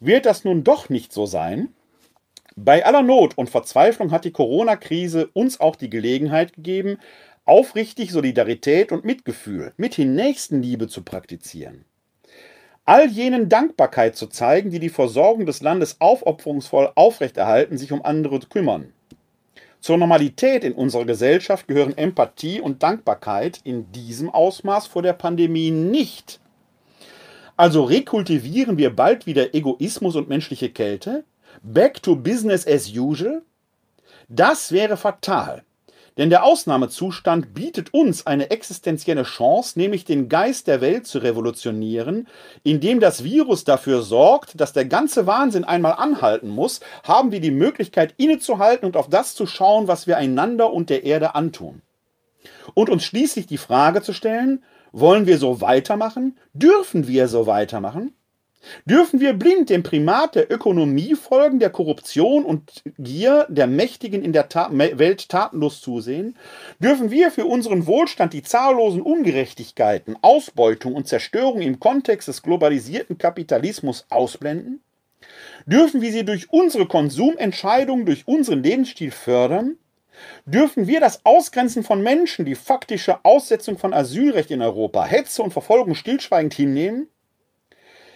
[0.00, 1.74] Wird das nun doch nicht so sein?
[2.56, 6.98] Bei aller Not und Verzweiflung hat die Corona-Krise uns auch die Gelegenheit gegeben,
[7.44, 11.84] aufrichtig Solidarität und Mitgefühl, mithin Nächstenliebe zu praktizieren
[12.88, 18.38] all jenen Dankbarkeit zu zeigen, die die Versorgung des Landes aufopferungsvoll aufrechterhalten, sich um andere
[18.38, 18.94] kümmern.
[19.80, 25.70] Zur Normalität in unserer Gesellschaft gehören Empathie und Dankbarkeit in diesem Ausmaß vor der Pandemie
[25.70, 26.40] nicht.
[27.58, 31.24] Also rekultivieren wir bald wieder Egoismus und menschliche Kälte?
[31.60, 33.42] Back to business as usual?
[34.28, 35.64] Das wäre fatal.
[36.16, 42.28] Denn der Ausnahmezustand bietet uns eine existenzielle Chance, nämlich den Geist der Welt zu revolutionieren.
[42.62, 47.50] Indem das Virus dafür sorgt, dass der ganze Wahnsinn einmal anhalten muss, haben wir die
[47.50, 51.82] Möglichkeit innezuhalten und auf das zu schauen, was wir einander und der Erde antun.
[52.74, 56.38] Und uns schließlich die Frage zu stellen, Wollen wir so weitermachen?
[56.52, 58.14] Dürfen wir so weitermachen?
[58.84, 64.32] Dürfen wir blind dem Primat der Ökonomie folgen, der Korruption und Gier der Mächtigen in
[64.32, 66.36] der Ta Welt tatenlos zusehen?
[66.78, 73.16] Dürfen wir für unseren Wohlstand die zahllosen Ungerechtigkeiten, Ausbeutung und Zerstörung im Kontext des globalisierten
[73.16, 74.80] Kapitalismus ausblenden?
[75.66, 79.76] Dürfen wir sie durch unsere Konsumentscheidungen, durch unseren Lebensstil fördern?
[80.46, 85.52] Dürfen wir das Ausgrenzen von Menschen, die faktische Aussetzung von Asylrecht in Europa, Hetze und
[85.52, 87.08] Verfolgung stillschweigend hinnehmen?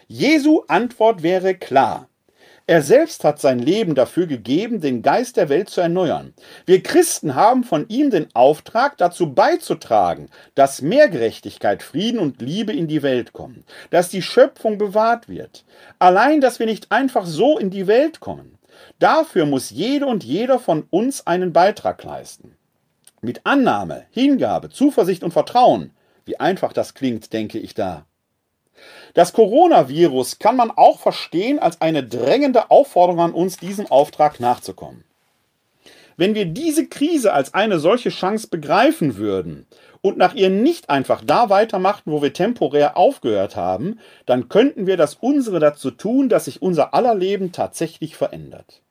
[0.08, 2.08] Jesu Antwort wäre klar.
[2.66, 6.32] Er selbst hat sein Leben dafür gegeben, den Geist der Welt zu erneuern.
[6.64, 12.72] Wir Christen haben von ihm den Auftrag, dazu beizutragen, dass mehr Gerechtigkeit, Frieden und Liebe
[12.72, 15.64] in die Welt kommen, dass die Schöpfung bewahrt wird.
[15.98, 18.58] Allein, dass wir nicht einfach so in die Welt kommen.
[18.98, 22.56] Dafür muss jede und jeder von uns einen Beitrag leisten.
[23.20, 25.92] Mit Annahme, Hingabe, Zuversicht und Vertrauen,
[26.24, 28.04] wie einfach das klingt, denke ich da.
[29.14, 35.04] Das Coronavirus kann man auch verstehen als eine drängende Aufforderung an uns, diesem Auftrag nachzukommen.
[36.16, 39.66] Wenn wir diese Krise als eine solche Chance begreifen würden
[40.02, 44.96] und nach ihr nicht einfach da weitermachten, wo wir temporär aufgehört haben, dann könnten wir
[44.96, 48.82] das unsere dazu tun, dass sich unser aller Leben tatsächlich verändert.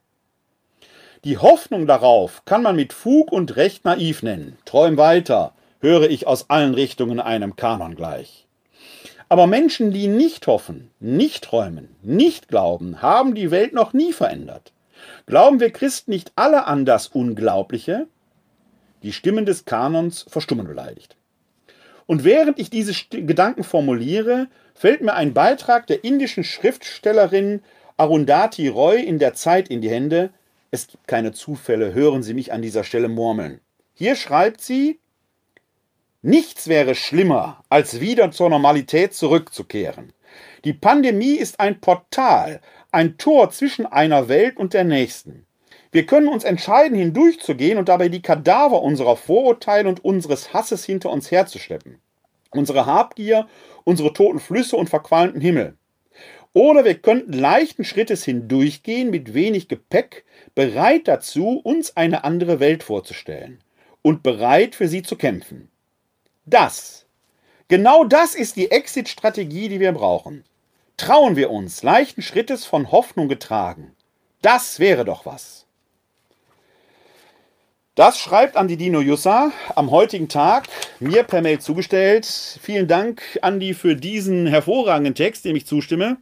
[1.23, 4.57] Die Hoffnung darauf kann man mit Fug und Recht naiv nennen.
[4.65, 8.47] Träum weiter, höre ich aus allen Richtungen einem Kanon gleich.
[9.29, 14.71] Aber Menschen, die nicht hoffen, nicht träumen, nicht glauben, haben die Welt noch nie verändert.
[15.25, 18.07] Glauben wir Christen nicht alle an das Unglaubliche?
[19.03, 21.15] Die Stimmen des Kanons verstummen beleidigt.
[22.05, 27.61] Und während ich diese Gedanken formuliere, fällt mir ein Beitrag der indischen Schriftstellerin
[27.97, 30.31] Arundhati Roy in der Zeit in die Hände.
[30.71, 33.61] Es gibt keine Zufälle, hören Sie mich an dieser Stelle murmeln.
[33.93, 34.99] Hier schreibt sie,
[36.23, 40.13] Nichts wäre schlimmer, als wieder zur Normalität zurückzukehren.
[40.65, 42.61] Die Pandemie ist ein Portal,
[42.91, 45.47] ein Tor zwischen einer Welt und der nächsten.
[45.91, 51.09] Wir können uns entscheiden, hindurchzugehen und dabei die Kadaver unserer Vorurteile und unseres Hasses hinter
[51.09, 51.99] uns herzuschleppen.
[52.51, 53.47] Unsere Habgier,
[53.83, 55.75] unsere toten Flüsse und verqualmten Himmel.
[56.53, 60.25] Oder wir könnten leichten Schrittes hindurchgehen mit wenig Gepäck,
[60.55, 63.61] bereit dazu, uns eine andere Welt vorzustellen
[64.01, 65.69] und bereit für sie zu kämpfen.
[66.45, 67.05] Das,
[67.67, 70.43] genau das ist die Exit-Strategie, die wir brauchen.
[70.97, 73.95] Trauen wir uns, leichten Schrittes von Hoffnung getragen.
[74.41, 75.60] Das wäre doch was.
[77.95, 80.69] Das schreibt Andi Dino Jussa am heutigen Tag
[81.01, 82.25] mir per Mail zugestellt.
[82.25, 86.15] Vielen Dank, Andi, für diesen hervorragenden Text, dem ich zustimme.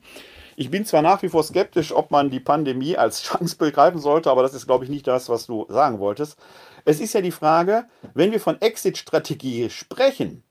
[0.56, 4.32] Ich bin zwar nach wie vor skeptisch, ob man die Pandemie als Chance begreifen sollte,
[4.32, 6.38] aber das ist, glaube ich, nicht das, was du sagen wolltest.
[6.86, 10.42] Es ist ja die Frage, wenn wir von Exit-Strategie sprechen,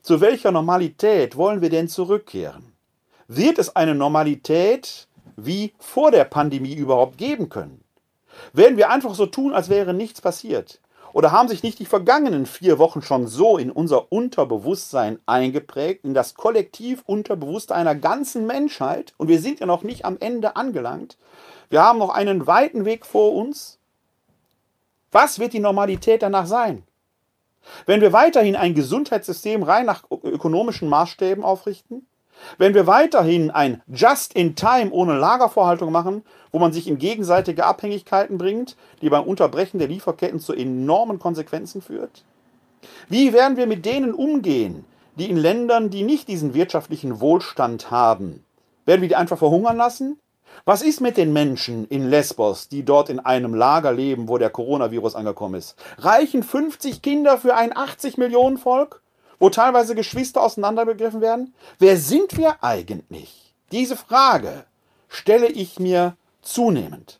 [0.00, 2.72] zu welcher Normalität wollen wir denn zurückkehren?
[3.28, 7.82] Wird es eine Normalität wie vor der Pandemie überhaupt geben können?
[8.52, 10.80] Werden wir einfach so tun, als wäre nichts passiert?
[11.12, 16.14] Oder haben sich nicht die vergangenen vier Wochen schon so in unser Unterbewusstsein eingeprägt, in
[16.14, 19.12] das kollektiv Unterbewusste einer ganzen Menschheit?
[19.18, 21.18] Und wir sind ja noch nicht am Ende angelangt.
[21.68, 23.78] Wir haben noch einen weiten Weg vor uns.
[25.10, 26.84] Was wird die Normalität danach sein?
[27.86, 32.06] Wenn wir weiterhin ein Gesundheitssystem rein nach ökonomischen Maßstäben aufrichten,
[32.58, 38.76] wenn wir weiterhin ein Just-in-Time ohne Lagervorhaltung machen, wo man sich in gegenseitige Abhängigkeiten bringt,
[39.00, 42.24] die beim Unterbrechen der Lieferketten zu enormen Konsequenzen führt?
[43.08, 44.84] Wie werden wir mit denen umgehen,
[45.16, 48.44] die in Ländern, die nicht diesen wirtschaftlichen Wohlstand haben,
[48.86, 50.18] werden wir die einfach verhungern lassen?
[50.64, 54.50] Was ist mit den Menschen in Lesbos, die dort in einem Lager leben, wo der
[54.50, 55.76] Coronavirus angekommen ist?
[55.98, 59.02] Reichen 50 Kinder für ein 80 Millionen Volk,
[59.42, 61.52] wo teilweise Geschwister auseinanderbegriffen werden?
[61.80, 63.52] Wer sind wir eigentlich?
[63.72, 64.66] Diese Frage
[65.08, 67.18] stelle ich mir zunehmend.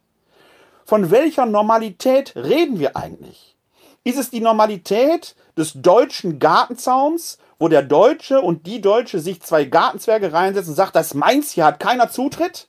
[0.84, 3.56] Von welcher Normalität reden wir eigentlich?
[4.04, 9.64] Ist es die Normalität des deutschen Gartenzauns, wo der Deutsche und die Deutsche sich zwei
[9.64, 12.68] Gartenzwerge reinsetzen und sagt, das meins hier hat keiner Zutritt?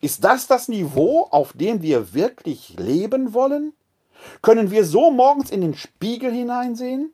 [0.00, 3.74] Ist das das Niveau, auf dem wir wirklich leben wollen?
[4.40, 7.12] Können wir so morgens in den Spiegel hineinsehen?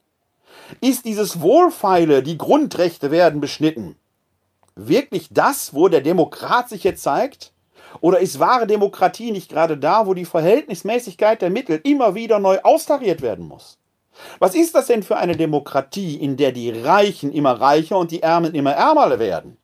[0.81, 3.97] Ist dieses Wohlfeile, die Grundrechte werden beschnitten,
[4.75, 7.53] wirklich das, wo der Demokrat sich jetzt zeigt?
[8.01, 12.59] Oder ist wahre Demokratie nicht gerade da, wo die Verhältnismäßigkeit der Mittel immer wieder neu
[12.63, 13.79] austariert werden muss?
[14.39, 18.23] Was ist das denn für eine Demokratie, in der die Reichen immer reicher und die
[18.23, 19.59] Ärmel immer ärmer werden?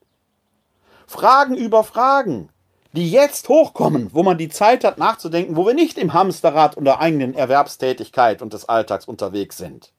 [1.06, 2.50] Fragen über Fragen,
[2.92, 7.00] die jetzt hochkommen, wo man die Zeit hat nachzudenken, wo wir nicht im Hamsterrad unter
[7.00, 9.92] eigenen Erwerbstätigkeit und des Alltags unterwegs sind.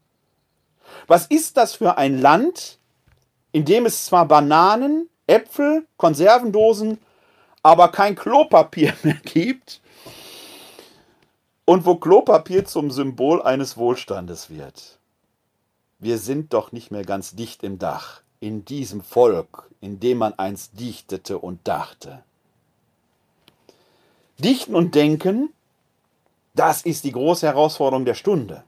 [1.10, 2.78] Was ist das für ein Land,
[3.52, 7.00] in dem es zwar Bananen, Äpfel, Konservendosen,
[7.64, 9.82] aber kein Klopapier mehr gibt
[11.66, 15.00] und wo Klopapier zum Symbol eines Wohlstandes wird.
[15.98, 20.36] Wir sind doch nicht mehr ganz dicht im Dach, in diesem Volk, in dem man
[20.38, 22.24] einst dichtete und dachte.
[24.38, 25.50] Dichten und Denken,
[26.54, 28.64] das ist die große Herausforderung der Stunde.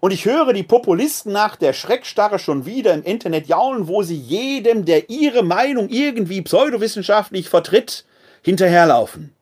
[0.00, 4.16] Und ich höre die Populisten nach der Schreckstarre schon wieder im Internet jaulen, wo sie
[4.16, 8.04] jedem, der ihre Meinung irgendwie pseudowissenschaftlich vertritt,
[8.42, 9.32] hinterherlaufen.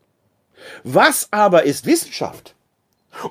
[0.84, 2.54] Was aber ist Wissenschaft?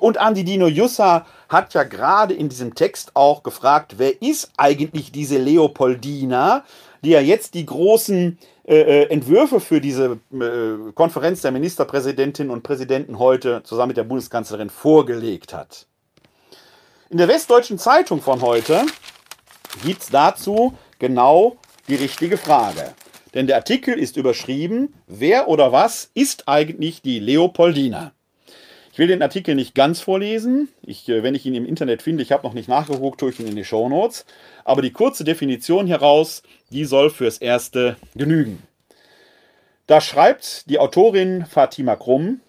[0.00, 5.12] Und Andi Dino Jussa hat ja gerade in diesem Text auch gefragt, wer ist eigentlich
[5.12, 6.64] diese Leopoldina,
[7.04, 12.62] die ja jetzt die großen äh, äh Entwürfe für diese äh, Konferenz der Ministerpräsidentinnen und
[12.62, 15.86] Präsidenten heute zusammen mit der Bundeskanzlerin vorgelegt hat.
[17.08, 18.84] In der Westdeutschen Zeitung von heute
[19.84, 22.94] gibt es dazu genau die richtige Frage.
[23.32, 28.10] Denn der Artikel ist überschrieben, wer oder was ist eigentlich die Leopoldina?
[28.90, 30.68] Ich will den Artikel nicht ganz vorlesen.
[30.82, 33.38] Ich, äh, wenn ich ihn im Internet finde, ich habe noch nicht nachgeguckt, tue ich
[33.38, 34.26] ihn in die Show Notes.
[34.64, 38.64] Aber die kurze Definition hieraus, die soll fürs Erste genügen.
[39.86, 42.40] Da schreibt die Autorin Fatima Krumm,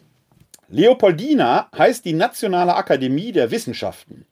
[0.70, 4.26] Leopoldina heißt die Nationale Akademie der Wissenschaften.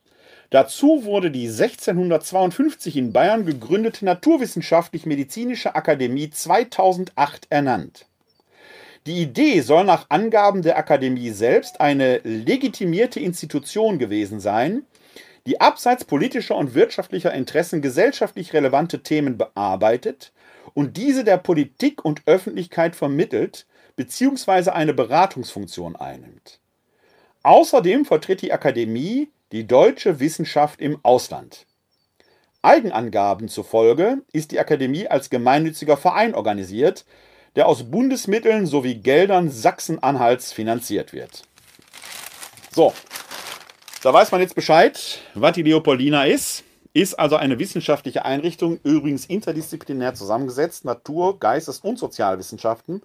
[0.49, 8.05] Dazu wurde die 1652 in Bayern gegründete Naturwissenschaftlich-Medizinische Akademie 2008 ernannt.
[9.07, 14.83] Die Idee soll nach Angaben der Akademie selbst eine legitimierte Institution gewesen sein,
[15.45, 20.31] die abseits politischer und wirtschaftlicher Interessen gesellschaftlich relevante Themen bearbeitet
[20.73, 24.71] und diese der Politik und Öffentlichkeit vermittelt bzw.
[24.71, 26.59] eine Beratungsfunktion einnimmt.
[27.43, 31.65] Außerdem vertritt die Akademie die deutsche Wissenschaft im Ausland.
[32.61, 37.05] Eigenangaben zufolge ist die Akademie als gemeinnütziger Verein organisiert,
[37.55, 41.43] der aus Bundesmitteln sowie Geldern Sachsen-Anhalts finanziert wird.
[42.75, 42.93] So,
[44.03, 46.64] da weiß man jetzt Bescheid, was die Leopoldina ist.
[46.95, 53.01] Ist also eine wissenschaftliche Einrichtung, übrigens interdisziplinär zusammengesetzt, Natur-, Geistes- und Sozialwissenschaften,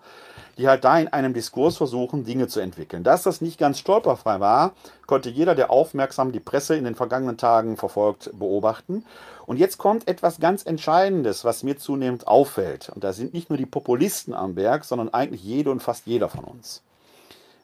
[0.58, 3.02] die halt da in einem Diskurs versuchen, Dinge zu entwickeln.
[3.02, 4.74] Dass das nicht ganz stolperfrei war,
[5.06, 9.04] konnte jeder, der aufmerksam die Presse in den vergangenen Tagen verfolgt, beobachten.
[9.44, 12.90] Und jetzt kommt etwas ganz Entscheidendes, was mir zunehmend auffällt.
[12.94, 16.28] Und da sind nicht nur die Populisten am Berg, sondern eigentlich jede und fast jeder
[16.28, 16.82] von uns.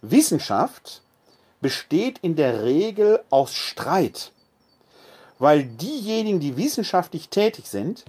[0.02, 1.02] Wissenschaft
[1.60, 4.32] besteht in der Regel aus Streit,
[5.38, 8.04] weil diejenigen, die wissenschaftlich tätig sind,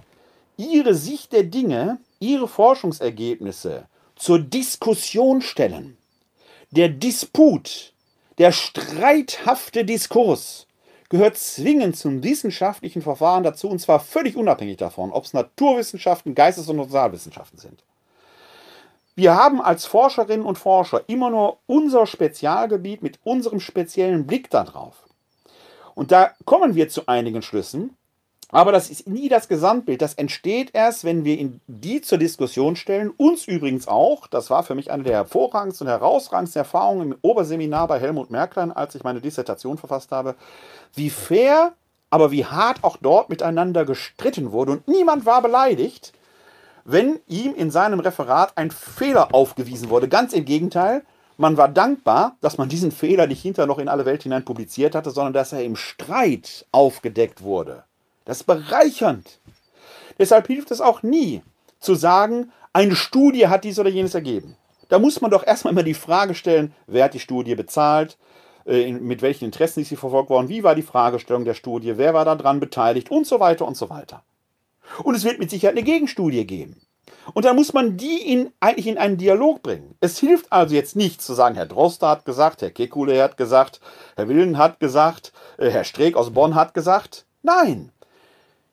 [0.57, 3.85] ihre Sicht der Dinge, ihre Forschungsergebnisse,
[4.15, 5.97] zur Diskussion stellen.
[6.71, 7.93] Der Disput,
[8.37, 10.67] der streithafte Diskurs
[11.09, 16.67] gehört zwingend zum wissenschaftlichen Verfahren dazu und zwar völlig unabhängig davon, ob es Naturwissenschaften, Geistes-
[16.67, 17.83] und Sozialwissenschaften sind.
[19.15, 25.06] Wir haben als Forscherinnen und Forscher immer nur unser Spezialgebiet mit unserem speziellen Blick darauf.
[25.97, 27.97] Und da kommen wir zu einigen Schlüssen,
[28.49, 29.99] aber das ist nie das Gesamtbild.
[29.99, 33.10] Das entsteht erst, wenn wir die zur Diskussion stellen.
[33.17, 34.27] Uns übrigens auch.
[34.27, 38.71] Das war für mich eine der hervorragendsten und herausragendsten Erfahrungen im Oberseminar bei Helmut Merklein,
[38.71, 40.36] als ich meine Dissertation verfasst habe.
[40.93, 41.73] Wie fair,
[42.12, 44.73] aber wie hart auch dort miteinander gestritten wurde.
[44.73, 46.13] Und niemand war beleidigt,
[46.86, 50.07] wenn ihm in seinem Referat ein Fehler aufgewiesen wurde.
[50.07, 51.01] Ganz im Gegenteil.
[51.38, 54.95] Man war dankbar, dass man diesen Fehler nicht hinterher noch in alle Welt hinein publiziert
[54.95, 57.84] hatte, sondern dass er im Streit aufgedeckt wurde.
[58.26, 59.39] Das ist bereichernd.
[60.17, 61.43] Deshalb hilft es auch nie
[61.80, 64.58] zu sagen, eine Studie hat dies oder jenes ergeben.
[64.89, 68.17] Da muss man doch erstmal immer die Frage stellen, wer hat die Studie bezahlt,
[68.65, 72.13] äh, mit welchen Interessen ist sie verfolgt worden, wie war die Fragestellung der Studie, wer
[72.13, 74.23] war daran beteiligt und so weiter und so weiter.
[75.04, 76.82] Und es wird mit Sicherheit eine Gegenstudie geben.
[77.33, 79.95] Und dann muss man die in, eigentlich in einen Dialog bringen.
[79.99, 83.81] Es hilft also jetzt nicht zu sagen, Herr Droster hat gesagt, Herr Kekule hat gesagt,
[84.15, 87.25] Herr Willen hat gesagt, äh, Herr Streeck aus Bonn hat gesagt.
[87.43, 87.91] Nein,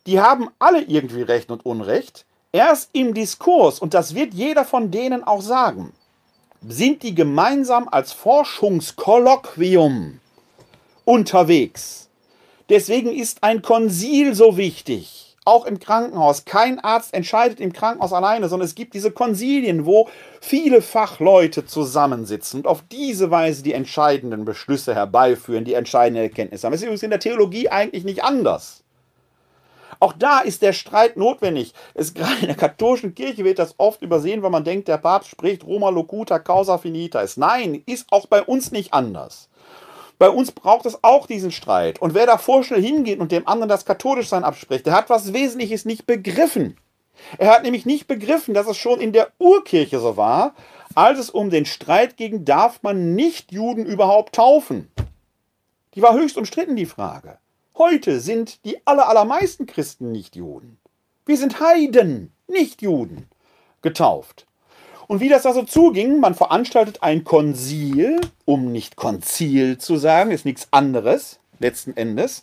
[0.07, 2.27] die haben alle irgendwie Recht und Unrecht.
[2.53, 5.93] Erst im Diskurs, und das wird jeder von denen auch sagen,
[6.67, 10.21] sind die gemeinsam als Forschungskolloquium
[11.05, 12.09] unterwegs.
[12.69, 15.24] Deswegen ist ein Konsil so wichtig.
[15.47, 16.47] Auch im Krankenhaus.
[16.47, 20.09] Kein Arzt entscheidet im Krankenhaus alleine, sondern es gibt diese Konsilien, wo
[20.41, 26.73] viele Fachleute zusammensitzen und auf diese Weise die entscheidenden Beschlüsse herbeiführen, die entscheidende Erkenntnisse haben.
[26.73, 28.85] Das ist übrigens in der Theologie eigentlich nicht anders.
[30.01, 31.75] Auch da ist der Streit notwendig.
[31.95, 35.31] Es, gerade in der katholischen Kirche wird das oft übersehen, weil man denkt, der Papst
[35.31, 37.25] spricht Roma locuta causa finita.
[37.37, 39.49] Nein, ist auch bei uns nicht anders.
[40.19, 42.01] Bei uns braucht es auch diesen Streit.
[42.01, 45.85] Und wer da vorschnell hingeht und dem anderen das Katholischsein abspricht, der hat was Wesentliches
[45.85, 46.77] nicht begriffen.
[47.39, 50.55] Er hat nämlich nicht begriffen, dass es schon in der Urkirche so war,
[50.95, 54.91] als es um den Streit ging, darf man nicht Juden überhaupt taufen.
[55.95, 57.39] Die war höchst umstritten, die Frage.
[57.77, 60.79] Heute sind die aller, allermeisten Christen nicht Juden.
[61.27, 63.29] Wir sind Heiden, nicht Juden,
[63.83, 64.47] getauft.
[65.07, 70.31] Und wie das da so zuging, man veranstaltet ein Konzil, um nicht Konzil zu sagen,
[70.31, 72.41] ist nichts anderes, letzten Endes.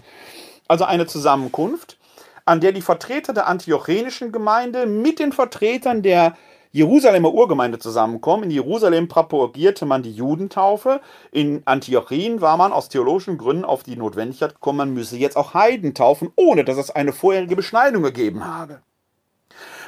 [0.67, 1.97] Also eine Zusammenkunft,
[2.45, 6.35] an der die Vertreter der antiochenischen Gemeinde mit den Vertretern der
[6.73, 8.45] Jerusalemer Urgemeinde zusammenkommen.
[8.45, 11.01] In Jerusalem propagierte man die Judentaufe.
[11.31, 15.53] In Antiochien war man aus theologischen Gründen auf die Notwendigkeit gekommen, man müsse jetzt auch
[15.53, 18.81] Heiden taufen, ohne dass es eine vorherige Beschneidung gegeben habe.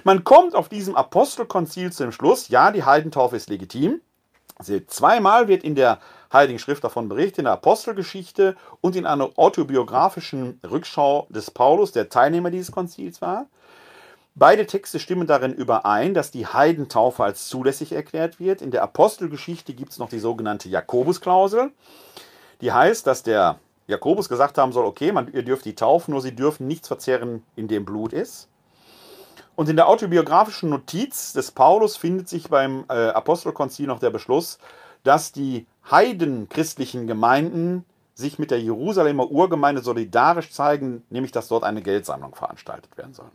[0.03, 4.01] Man kommt auf diesem Apostelkonzil zum Schluss, ja, die Heidentaufe ist legitim.
[4.87, 5.99] Zweimal wird in der
[6.31, 12.09] Heiligen Schrift davon berichtet, in der Apostelgeschichte und in einer autobiografischen Rückschau des Paulus, der
[12.09, 13.47] Teilnehmer dieses Konzils war.
[14.35, 18.61] Beide Texte stimmen darin überein, dass die Heidentaufe als zulässig erklärt wird.
[18.61, 21.71] In der Apostelgeschichte gibt es noch die sogenannte Jakobusklausel.
[22.61, 26.21] Die heißt, dass der Jakobus gesagt haben soll, okay, man, ihr dürft die taufen, nur
[26.21, 28.47] sie dürfen nichts verzehren, in dem Blut ist.
[29.55, 34.57] Und in der autobiografischen Notiz des Paulus findet sich beim äh, Apostelkonzil noch der Beschluss,
[35.03, 37.85] dass die heidenchristlichen Gemeinden
[38.15, 43.29] sich mit der Jerusalemer Urgemeinde solidarisch zeigen, nämlich dass dort eine Geldsammlung veranstaltet werden soll.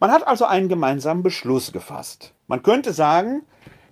[0.00, 2.32] Man hat also einen gemeinsamen Beschluss gefasst.
[2.46, 3.42] Man könnte sagen,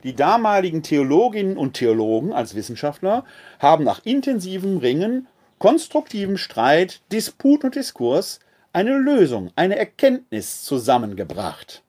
[0.03, 3.25] die damaligen Theologinnen und Theologen als Wissenschaftler
[3.59, 5.29] haben nach intensivem Ringen,
[5.59, 8.41] konstruktivem Streit, Disput und Diskurs
[8.73, 11.83] eine Lösung, eine Erkenntnis zusammengebracht.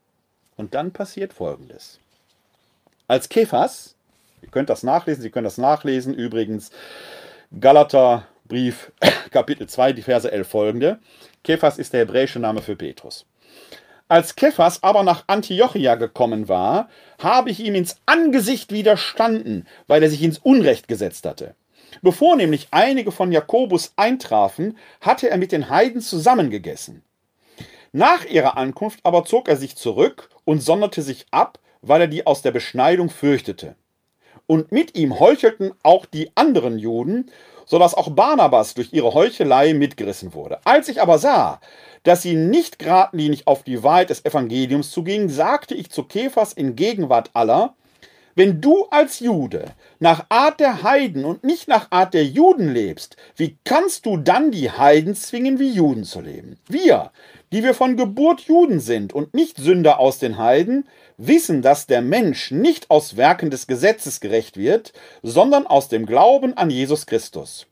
[0.57, 1.99] Und dann passiert Folgendes.
[3.07, 3.95] Als Kephas,
[4.41, 6.71] ihr könnt das nachlesen, Sie können das nachlesen, übrigens
[7.59, 8.91] Galater Brief
[9.31, 10.99] Kapitel 2, die Verse 11 folgende.
[11.43, 13.25] Kephas ist der hebräische Name für Petrus.
[14.07, 20.09] Als Kephas aber nach Antiochia gekommen war, habe ich ihm ins Angesicht widerstanden, weil er
[20.09, 21.55] sich ins Unrecht gesetzt hatte.
[22.01, 27.03] Bevor nämlich einige von Jakobus eintrafen, hatte er mit den Heiden zusammengegessen.
[27.91, 32.25] Nach ihrer Ankunft aber zog er sich zurück und sonderte sich ab, weil er die
[32.25, 33.75] aus der Beschneidung fürchtete.
[34.47, 37.29] Und mit ihm heuchelten auch die anderen Juden,
[37.65, 40.59] so dass auch Barnabas durch ihre Heuchelei mitgerissen wurde.
[40.65, 41.61] Als ich aber sah,
[42.03, 46.75] dass sie nicht geradlinig auf die Wahrheit des Evangeliums zugingen, sagte ich zu Kephas in
[46.75, 47.75] Gegenwart aller,
[48.35, 49.65] wenn du als Jude
[49.99, 54.51] nach Art der Heiden und nicht nach Art der Juden lebst, wie kannst du dann
[54.51, 56.57] die Heiden zwingen, wie Juden zu leben?
[56.67, 57.11] Wir,
[57.51, 62.01] die wir von Geburt Juden sind und nicht Sünder aus den Heiden, wissen, dass der
[62.01, 67.67] Mensch nicht aus Werken des Gesetzes gerecht wird, sondern aus dem Glauben an Jesus Christus.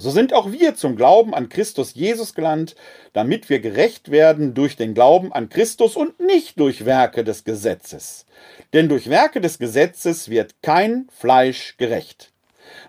[0.00, 2.74] So sind auch wir zum Glauben an Christus Jesus gelandt,
[3.12, 8.24] damit wir gerecht werden durch den Glauben an Christus und nicht durch Werke des Gesetzes.
[8.72, 12.32] Denn durch Werke des Gesetzes wird kein Fleisch gerecht.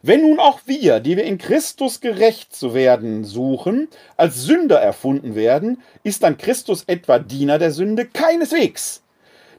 [0.01, 5.35] Wenn nun auch wir, die wir in Christus gerecht zu werden suchen, als Sünder erfunden
[5.35, 8.05] werden, ist dann Christus etwa Diener der Sünde?
[8.05, 9.03] Keineswegs.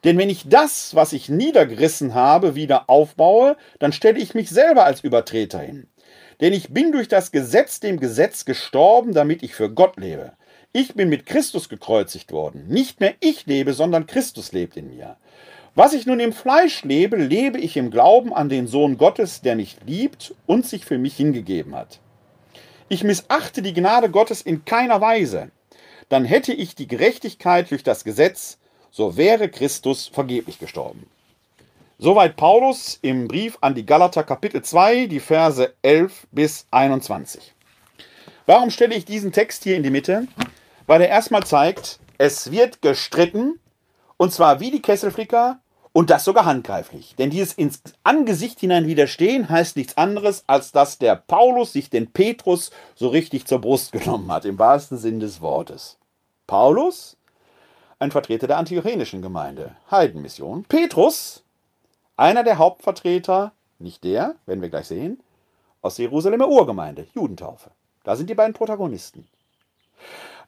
[0.05, 4.85] Denn wenn ich das, was ich niedergerissen habe, wieder aufbaue, dann stelle ich mich selber
[4.85, 5.87] als Übertreter hin.
[6.43, 10.33] Denn ich bin durch das Gesetz dem Gesetz gestorben, damit ich für Gott lebe.
[10.73, 12.67] Ich bin mit Christus gekreuzigt worden.
[12.67, 15.17] Nicht mehr ich lebe, sondern Christus lebt in mir.
[15.77, 19.55] Was ich nun im Fleisch lebe, lebe ich im Glauben an den Sohn Gottes, der
[19.55, 22.01] mich liebt und sich für mich hingegeben hat.
[22.89, 25.53] Ich missachte die Gnade Gottes in keiner Weise.
[26.09, 28.59] Dann hätte ich die Gerechtigkeit durch das Gesetz,
[28.91, 31.07] so wäre Christus vergeblich gestorben.
[32.03, 37.55] Soweit Paulus im Brief an die Galater Kapitel 2, die Verse 11 bis 21.
[38.45, 40.27] Warum stelle ich diesen Text hier in die Mitte?
[40.89, 43.61] Weil er erstmal zeigt, es wird gestritten,
[44.17, 45.61] und zwar wie die Kesselflicker
[45.93, 47.15] und das sogar handgreiflich.
[47.19, 52.11] Denn dieses ins Angesicht hinein widerstehen heißt nichts anderes, als dass der Paulus sich den
[52.11, 55.99] Petrus so richtig zur Brust genommen hat, im wahrsten Sinn des Wortes.
[56.49, 57.17] Paulus,
[58.01, 60.65] ein Vertreter der antiochenischen Gemeinde, Heidenmission.
[60.65, 61.42] Petrus,
[62.23, 65.21] einer der Hauptvertreter, nicht der, werden wir gleich sehen,
[65.81, 67.73] aus Jerusalemer Urgemeinde, Judentaufe.
[68.05, 69.27] Da sind die beiden Protagonisten.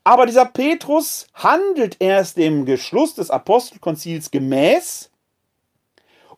[0.04, 5.10] Aber dieser Petrus handelt erst dem Geschluss des Apostelkonzils gemäß,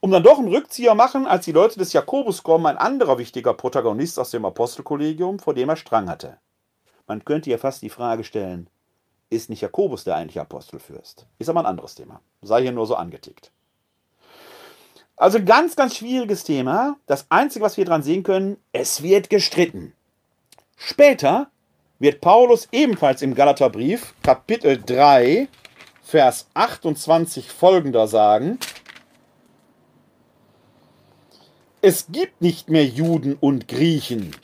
[0.01, 3.53] um dann doch einen Rückzieher machen, als die Leute des Jakobus kommen, ein anderer wichtiger
[3.53, 6.39] Protagonist aus dem Apostelkollegium, vor dem er Strang hatte.
[7.07, 8.71] Man könnte ja fast die Frage stellen,
[9.29, 11.27] ist nicht Jakobus der eigentliche Apostelfürst?
[11.39, 12.23] Ist aber ein anderes Thema.
[12.41, 13.53] Sei hier nur so angetickt.
[15.17, 16.97] Also ganz, ganz schwieriges Thema.
[17.07, 19.95] Das Einzige, was wir dran sehen können, es wird gestritten.
[20.77, 21.51] Später
[21.99, 25.49] wird Paulus ebenfalls im Galaterbrief, Kapitel 3,
[26.03, 28.59] Vers 28 folgender sagen,
[31.81, 34.37] es gibt nicht mehr Juden und Griechen,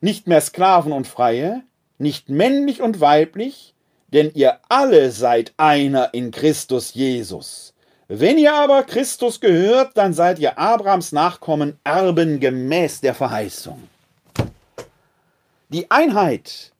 [0.00, 1.62] nicht mehr Sklaven und Freie,
[1.98, 3.74] nicht männlich und weiblich,
[4.08, 7.73] denn ihr alle seid einer in Christus Jesus.
[8.08, 13.88] Wenn ihr aber Christus gehört, dann seid ihr Abrahams Nachkommen, Erben gemäß der Verheißung.
[15.70, 16.72] Die Einheit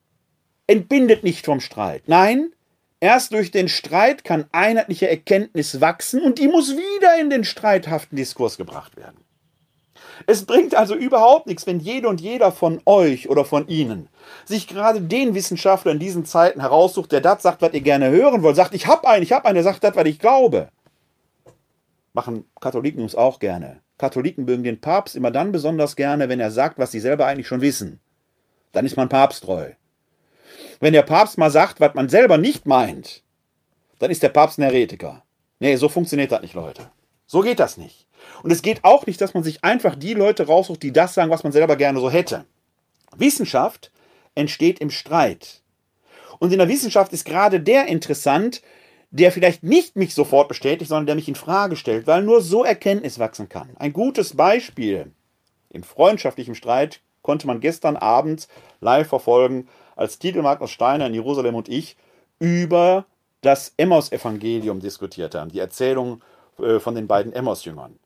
[0.66, 2.02] entbindet nicht vom Streit.
[2.06, 2.52] Nein,
[3.00, 8.16] erst durch den Streit kann einheitliche Erkenntnis wachsen und die muss wieder in den streithaften
[8.16, 9.16] Diskurs gebracht werden.
[10.26, 14.08] Es bringt also überhaupt nichts, wenn jede und jeder von euch oder von Ihnen
[14.44, 18.42] sich gerade den Wissenschaftler in diesen Zeiten heraussucht, der das sagt, was ihr gerne hören
[18.42, 20.68] wollt, sagt, ich habe einen, ich habe einen, der sagt das, was ich glaube.
[22.14, 23.80] Machen Katholiken uns auch gerne.
[23.98, 27.48] Katholiken mögen den Papst immer dann besonders gerne, wenn er sagt, was sie selber eigentlich
[27.48, 28.00] schon wissen.
[28.72, 29.72] Dann ist man papsttreu.
[30.80, 33.22] Wenn der Papst mal sagt, was man selber nicht meint,
[33.98, 35.22] dann ist der Papst ein Heretiker.
[35.58, 36.90] Nee, so funktioniert das nicht, Leute.
[37.26, 38.06] So geht das nicht.
[38.42, 41.30] Und es geht auch nicht, dass man sich einfach die Leute raussucht, die das sagen,
[41.30, 42.44] was man selber gerne so hätte.
[43.16, 43.92] Wissenschaft
[44.34, 45.62] entsteht im Streit.
[46.38, 48.62] Und in der Wissenschaft ist gerade der interessant,
[49.14, 52.64] der vielleicht nicht mich sofort bestätigt, sondern der mich in Frage stellt, weil nur so
[52.64, 53.70] Erkenntnis wachsen kann.
[53.76, 55.12] Ein gutes Beispiel
[55.70, 58.48] im freundschaftlichen Streit konnte man gestern Abend
[58.80, 61.96] live verfolgen, als Titel Magnus Steiner in Jerusalem und ich
[62.40, 63.06] über
[63.40, 66.20] das Emmaus-Evangelium diskutiert haben, die Erzählung
[66.58, 67.96] äh, von den beiden Emmaus-Jüngern.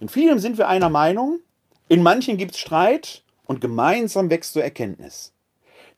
[0.00, 1.40] In vielem sind wir einer Meinung,
[1.88, 5.32] in manchen gibt es Streit und gemeinsam wächst zur Erkenntnis.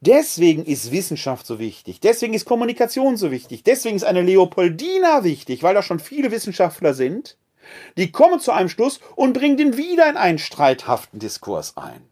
[0.00, 5.62] Deswegen ist Wissenschaft so wichtig, deswegen ist Kommunikation so wichtig, deswegen ist eine Leopoldina wichtig,
[5.64, 7.36] weil da schon viele Wissenschaftler sind,
[7.96, 12.08] die kommen zu einem Schluss und bringen den wieder in einen streithaften Diskurs ein.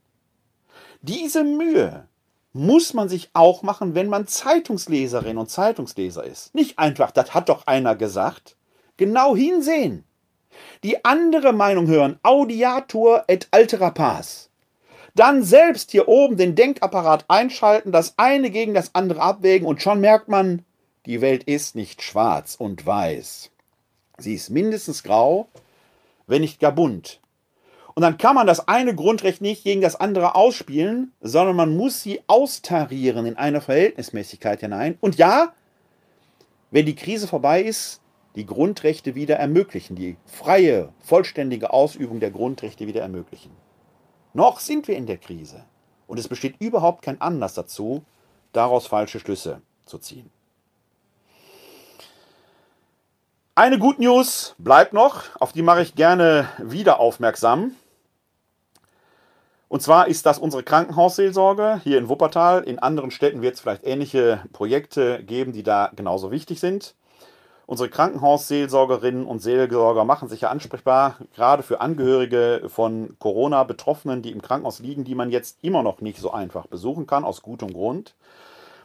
[1.01, 2.09] Diese Mühe
[2.53, 6.55] muss man sich auch machen, wenn man Zeitungsleserin und Zeitungsleser ist.
[6.55, 8.57] Nicht einfach, das hat doch einer gesagt.
[8.97, 10.05] Genau hinsehen
[10.82, 14.51] die andere Meinung hören, Audiatur et altera pars.
[15.17, 19.99] Dann selbst hier oben den Denkapparat einschalten, das eine gegen das andere abwägen und schon
[19.99, 20.62] merkt man,
[21.07, 23.51] die Welt ist nicht schwarz und weiß.
[24.19, 25.49] Sie ist mindestens grau,
[26.27, 27.21] wenn nicht gar bunt.
[27.95, 32.03] Und dann kann man das eine Grundrecht nicht gegen das andere ausspielen, sondern man muss
[32.03, 34.99] sie austarieren in eine Verhältnismäßigkeit hinein.
[35.01, 35.55] Und ja,
[36.71, 38.03] wenn die Krise vorbei ist,
[38.35, 43.53] die Grundrechte wieder ermöglichen, die freie, vollständige Ausübung der Grundrechte wieder ermöglichen.
[44.37, 45.64] Noch sind wir in der Krise
[46.07, 48.05] und es besteht überhaupt kein Anlass dazu,
[48.53, 50.30] daraus falsche Schlüsse zu ziehen.
[53.55, 57.76] Eine Good News bleibt noch, auf die mache ich gerne wieder aufmerksam.
[59.68, 62.62] Und zwar ist das unsere Krankenhausseelsorge hier in Wuppertal.
[62.64, 66.95] In anderen Städten wird es vielleicht ähnliche Projekte geben, die da genauso wichtig sind.
[67.69, 74.41] Unsere Krankenhausseelsorgerinnen und Seelsorger machen sich ja ansprechbar, gerade für Angehörige von Corona-Betroffenen, die im
[74.41, 78.14] Krankenhaus liegen, die man jetzt immer noch nicht so einfach besuchen kann, aus gutem Grund.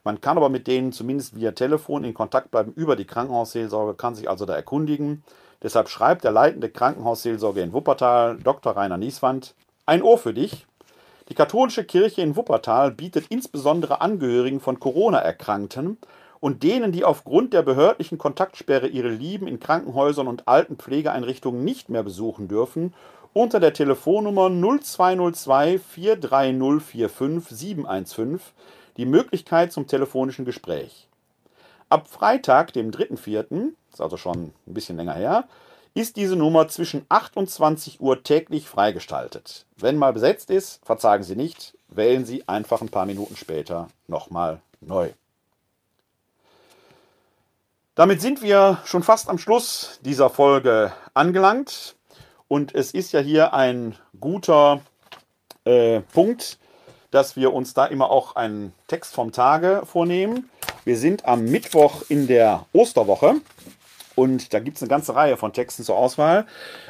[0.04, 4.16] Man kann aber mit denen zumindest via Telefon in Kontakt bleiben über die Krankenhausseelsorge, kann
[4.16, 5.24] sich also da erkundigen.
[5.62, 8.76] Deshalb schreibt der leitende Krankenhausseelsorger in Wuppertal, Dr.
[8.76, 9.54] Rainer Nieswand,
[9.86, 10.66] ein Ohr für dich.
[11.30, 16.00] Die katholische Kirche in Wuppertal bietet insbesondere Angehörigen von Corona-Erkrankten
[16.42, 22.04] und denen, die aufgrund der behördlichen Kontaktsperre ihre Lieben in Krankenhäusern und Altenpflegeeinrichtungen nicht mehr
[22.04, 22.94] besuchen dürfen,
[23.32, 28.40] unter der Telefonnummer 0202 43045 715
[28.98, 31.08] die Möglichkeit zum telefonischen Gespräch.
[31.88, 35.46] Ab Freitag, dem 3.4., ist also schon ein bisschen länger her,
[35.94, 39.66] ist diese Nummer zwischen 8 und 20 Uhr täglich freigestaltet.
[39.78, 44.62] Wenn mal besetzt ist, verzagen Sie nicht, wählen Sie einfach ein paar Minuten später nochmal
[44.80, 45.12] neu.
[48.02, 51.96] Damit sind wir schon fast am Schluss dieser Folge angelangt.
[52.48, 54.82] Und es ist ja hier ein guter
[55.66, 56.58] äh, Punkt,
[57.12, 60.50] dass wir uns da immer auch einen Text vom Tage vornehmen.
[60.84, 63.36] Wir sind am Mittwoch in der Osterwoche
[64.16, 66.48] und da gibt es eine ganze Reihe von Texten zur Auswahl.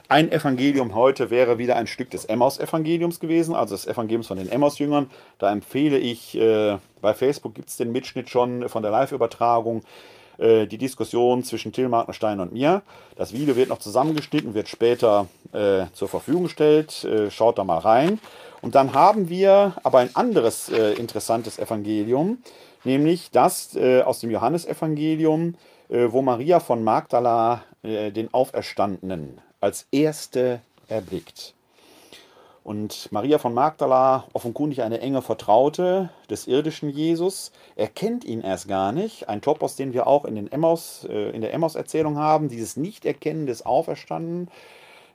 [0.07, 4.49] Ein Evangelium heute wäre wieder ein Stück des Emmaus-Evangeliums gewesen, also des Evangeliums von den
[4.49, 5.11] Emmaus-Jüngern.
[5.39, 9.83] Da empfehle ich, äh, bei Facebook gibt es den Mitschnitt schon von der Live-Übertragung.
[10.37, 12.81] Äh, die Diskussion zwischen Till Markenstein und mir.
[13.15, 17.03] Das Video wird noch zusammengeschnitten, wird später äh, zur Verfügung gestellt.
[17.03, 18.19] Äh, schaut da mal rein.
[18.61, 22.39] Und dann haben wir aber ein anderes äh, interessantes Evangelium,
[22.83, 25.55] nämlich das aus dem Johannesevangelium,
[25.87, 31.53] wo Maria von Magdala den Auferstandenen als erste erblickt.
[32.63, 38.91] Und Maria von Magdala, offenkundig eine enge Vertraute des irdischen Jesus, erkennt ihn erst gar
[38.91, 39.27] nicht.
[39.29, 43.47] Ein Topos, den wir auch in, den Emmaus, äh, in der Emmaus-Erzählung haben, dieses Nichterkennen
[43.47, 44.49] des Auferstandenen,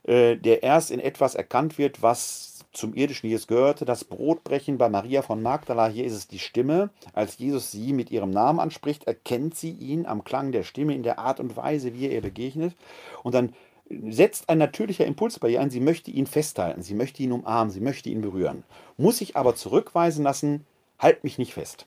[0.03, 4.89] äh, der erst in etwas erkannt wird, was zum irdischen Jesus gehörte, das Brotbrechen bei
[4.89, 5.87] Maria von Magdala.
[5.87, 6.89] Hier ist es die Stimme.
[7.13, 11.03] Als Jesus sie mit ihrem Namen anspricht, erkennt sie ihn am Klang der Stimme, in
[11.03, 12.75] der Art und Weise, wie er ihr begegnet.
[13.23, 13.53] Und dann
[13.89, 17.71] setzt ein natürlicher Impuls bei ihr ein, sie möchte ihn festhalten, sie möchte ihn umarmen,
[17.71, 18.63] sie möchte ihn berühren.
[18.97, 20.65] Muss sich aber zurückweisen lassen,
[20.99, 21.85] halt mich nicht fest.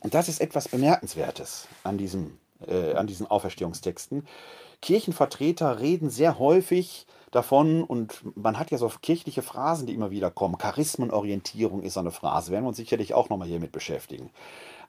[0.00, 4.26] Und das ist etwas Bemerkenswertes an, diesem, äh, an diesen Auferstehungstexten.
[4.82, 10.30] Kirchenvertreter reden sehr häufig davon und man hat ja so kirchliche Phrasen, die immer wieder
[10.30, 10.58] kommen.
[10.58, 14.30] Charismenorientierung ist eine Phrase, werden wir uns sicherlich auch nochmal hiermit beschäftigen.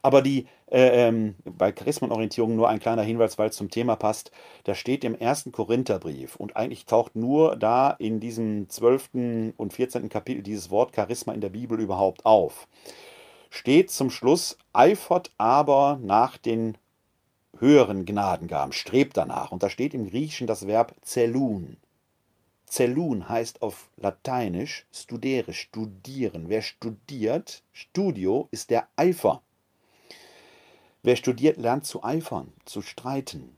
[0.05, 4.29] Aber die, äh, ähm, bei Charismenorientierung nur ein kleiner Hinweis, weil es zum Thema passt.
[4.63, 9.55] Da steht im ersten Korintherbrief und eigentlich taucht nur da in diesem 12.
[9.57, 10.07] und 14.
[10.09, 12.67] Kapitel dieses Wort Charisma in der Bibel überhaupt auf.
[13.49, 16.77] Steht zum Schluss, eifert aber nach den
[17.57, 19.51] höheren Gnadengaben, strebt danach.
[19.51, 21.77] Und da steht im Griechischen das Verb zelun.
[22.67, 26.45] Zelun heißt auf Lateinisch studere, studieren.
[26.47, 29.41] Wer studiert, Studio ist der Eifer.
[31.05, 33.55] Wer studiert, lernt zu eifern, zu streiten.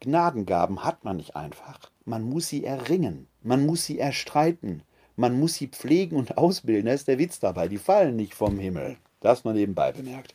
[0.00, 1.78] Gnadengaben hat man nicht einfach.
[2.04, 4.82] Man muss sie erringen, man muss sie erstreiten,
[5.16, 6.84] man muss sie pflegen und ausbilden.
[6.84, 7.68] Das ist der Witz dabei.
[7.68, 8.98] Die fallen nicht vom Himmel.
[9.20, 10.34] Das man nebenbei bemerkt.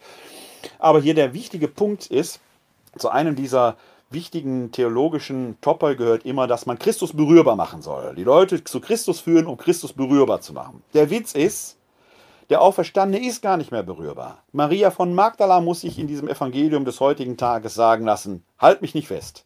[0.79, 2.39] Aber hier der wichtige Punkt ist,
[2.97, 3.77] zu einem dieser
[4.09, 8.15] wichtigen theologischen Topper gehört immer, dass man Christus berührbar machen soll.
[8.15, 10.81] Die Leute zu Christus führen, um Christus berührbar zu machen.
[10.95, 11.76] Der Witz ist,
[12.49, 14.43] der Auferstandene ist gar nicht mehr berührbar.
[14.51, 18.95] Maria von Magdala muss sich in diesem Evangelium des heutigen Tages sagen lassen, halt mich
[18.95, 19.45] nicht fest.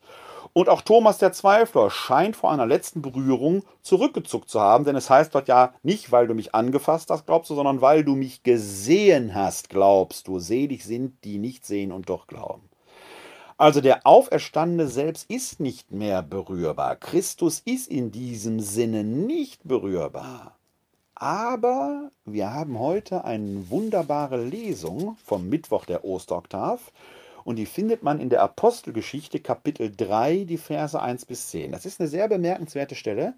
[0.53, 5.09] Und auch Thomas der Zweifler scheint vor einer letzten Berührung zurückgezuckt zu haben, denn es
[5.09, 8.43] heißt dort ja nicht, weil du mich angefasst hast, glaubst du, sondern weil du mich
[8.43, 10.39] gesehen hast, glaubst du.
[10.39, 12.69] Selig sind, die nicht sehen und doch glauben.
[13.57, 16.97] Also der Auferstandene selbst ist nicht mehr berührbar.
[16.97, 20.57] Christus ist in diesem Sinne nicht berührbar.
[21.21, 26.91] Aber wir haben heute eine wunderbare Lesung vom Mittwoch der Osteroktav
[27.43, 31.73] und die findet man in der Apostelgeschichte Kapitel 3, die Verse 1 bis 10.
[31.73, 33.35] Das ist eine sehr bemerkenswerte Stelle,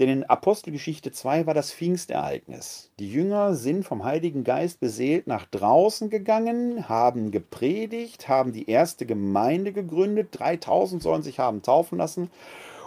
[0.00, 2.90] denn in Apostelgeschichte 2 war das Pfingstereignis.
[2.98, 9.06] Die Jünger sind vom Heiligen Geist beseelt nach draußen gegangen, haben gepredigt, haben die erste
[9.06, 12.28] Gemeinde gegründet, 3000 sollen sich haben taufen lassen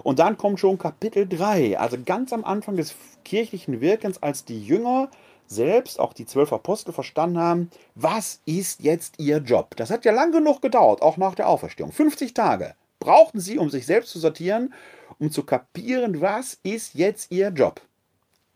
[0.03, 4.63] und dann kommt schon Kapitel 3, also ganz am Anfang des kirchlichen Wirkens, als die
[4.63, 5.09] Jünger
[5.47, 9.75] selbst, auch die zwölf Apostel, verstanden haben, was ist jetzt ihr Job?
[9.75, 11.91] Das hat ja lang genug gedauert, auch nach der Auferstehung.
[11.91, 14.73] 50 Tage brauchten sie, um sich selbst zu sortieren,
[15.19, 17.81] um zu kapieren, was ist jetzt ihr Job.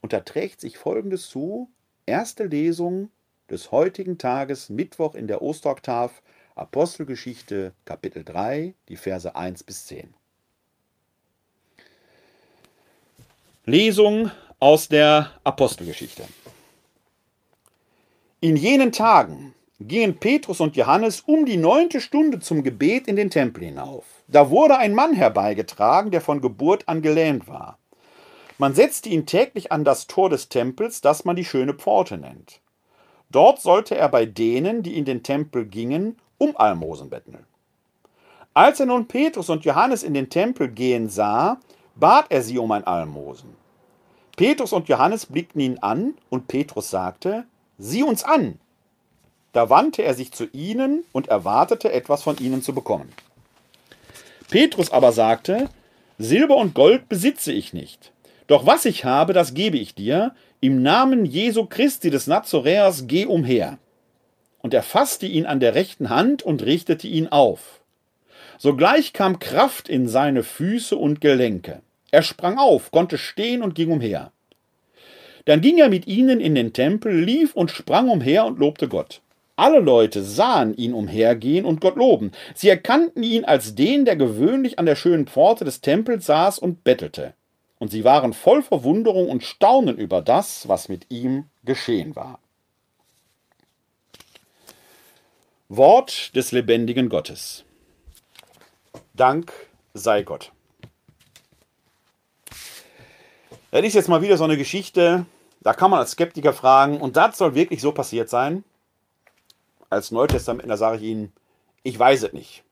[0.01, 1.69] Und da trägt sich Folgendes zu,
[2.05, 3.09] erste Lesung
[3.49, 6.21] des heutigen Tages, Mittwoch in der Osteroktav,
[6.55, 10.13] Apostelgeschichte Kapitel 3, die Verse 1 bis 10.
[13.67, 16.21] Lesung aus der Apostelgeschichte.
[18.39, 23.31] In jenen Tagen gingen Petrus und Johannes um die neunte Stunde zum Gebet in den
[23.31, 24.05] Tempel hinauf.
[24.27, 27.79] Da wurde ein Mann herbeigetragen, der von Geburt an gelähmt war.
[28.59, 32.61] Man setzte ihn täglich an das Tor des Tempels, das man die schöne Pforte nennt.
[33.31, 37.47] Dort sollte er bei denen, die in den Tempel gingen, um Almosen betteln.
[38.53, 41.59] Als er nun Petrus und Johannes in den Tempel gehen sah,
[41.95, 43.54] bat er sie um ein Almosen.
[44.35, 47.45] Petrus und Johannes blickten ihn an, und Petrus sagte,
[47.77, 48.59] Sieh uns an.
[49.53, 53.11] Da wandte er sich zu ihnen und erwartete etwas von ihnen zu bekommen.
[54.49, 55.69] Petrus aber sagte,
[56.17, 58.11] Silber und Gold besitze ich nicht,
[58.47, 63.25] doch was ich habe, das gebe ich dir, im Namen Jesu Christi des Nazoräers geh
[63.25, 63.77] umher.
[64.59, 67.81] Und er fasste ihn an der rechten Hand und richtete ihn auf.
[68.57, 71.81] Sogleich kam Kraft in seine Füße und Gelenke.
[72.15, 74.31] Er sprang auf, konnte stehen und ging umher.
[75.43, 79.21] Dann ging er mit ihnen in den Tempel, lief und sprang umher und lobte Gott.
[79.57, 82.31] Alle Leute sahen ihn umhergehen und Gott loben.
[82.53, 86.85] Sie erkannten ihn als den, der gewöhnlich an der schönen Pforte des Tempels saß und
[86.85, 87.33] bettelte.
[87.79, 92.39] Und sie waren voll Verwunderung und Staunen über das, was mit ihm geschehen war.
[95.67, 97.65] Wort des lebendigen Gottes.
[99.13, 99.51] Dank
[99.93, 100.53] sei Gott.
[103.75, 105.25] Das ist jetzt mal wieder so eine Geschichte,
[105.59, 108.63] da kann man als Skeptiker fragen, und das soll wirklich so passiert sein?
[109.89, 111.33] Als Neutestamentler sage ich Ihnen,
[111.83, 112.63] ich weiß es nicht.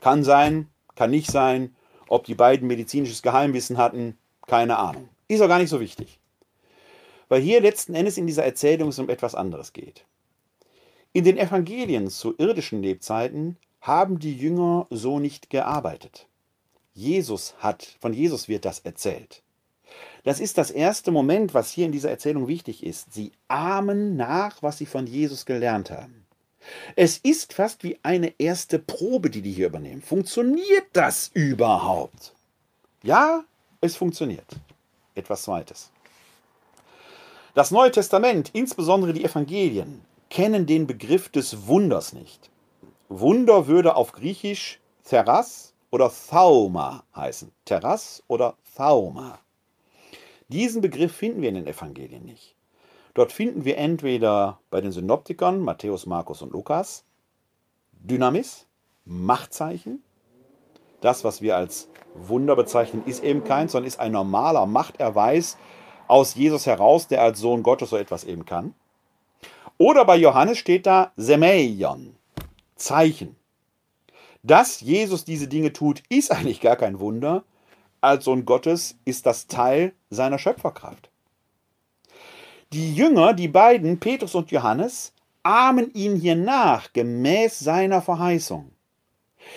[0.00, 1.74] Kann sein, kann nicht sein.
[2.06, 5.08] Ob die beiden medizinisches Geheimwissen hatten, keine Ahnung.
[5.26, 6.20] Ist auch gar nicht so wichtig.
[7.28, 10.04] weil hier letzten Endes in dieser Erzählung es um etwas anderes geht.
[11.12, 16.28] In den Evangelien zu irdischen Lebzeiten haben die Jünger so nicht gearbeitet.
[16.94, 19.42] Jesus hat, von Jesus wird das erzählt.
[20.24, 23.12] Das ist das erste Moment, was hier in dieser Erzählung wichtig ist.
[23.12, 26.26] Sie ahmen nach, was sie von Jesus gelernt haben.
[26.94, 30.00] Es ist fast wie eine erste Probe, die die hier übernehmen.
[30.00, 32.34] Funktioniert das überhaupt?
[33.02, 33.42] Ja,
[33.80, 34.46] es funktioniert.
[35.16, 35.90] Etwas Zweites.
[37.54, 42.48] Das Neue Testament, insbesondere die Evangelien, kennen den Begriff des Wunders nicht.
[43.08, 47.52] Wunder würde auf Griechisch Theras oder Thauma heißen.
[47.64, 49.38] Terras oder Thauma.
[50.48, 52.56] Diesen Begriff finden wir in den Evangelien nicht.
[53.14, 57.04] Dort finden wir entweder bei den Synoptikern Matthäus, Markus und Lukas
[58.02, 58.66] Dynamis,
[59.04, 60.02] Machtzeichen.
[61.00, 65.56] Das, was wir als Wunder bezeichnen, ist eben keins, sondern ist ein normaler Machterweis
[66.08, 68.74] aus Jesus heraus, der als Sohn Gottes so etwas eben kann.
[69.78, 72.16] Oder bei Johannes steht da Semeion,
[72.76, 73.36] Zeichen.
[74.42, 77.44] Dass Jesus diese Dinge tut, ist eigentlich gar kein Wunder.
[78.02, 81.08] Als Sohn Gottes ist das Teil seiner Schöpferkraft.
[82.72, 85.12] Die Jünger, die beiden, Petrus und Johannes,
[85.44, 88.72] ahmen ihn hier nach, gemäß seiner Verheißung.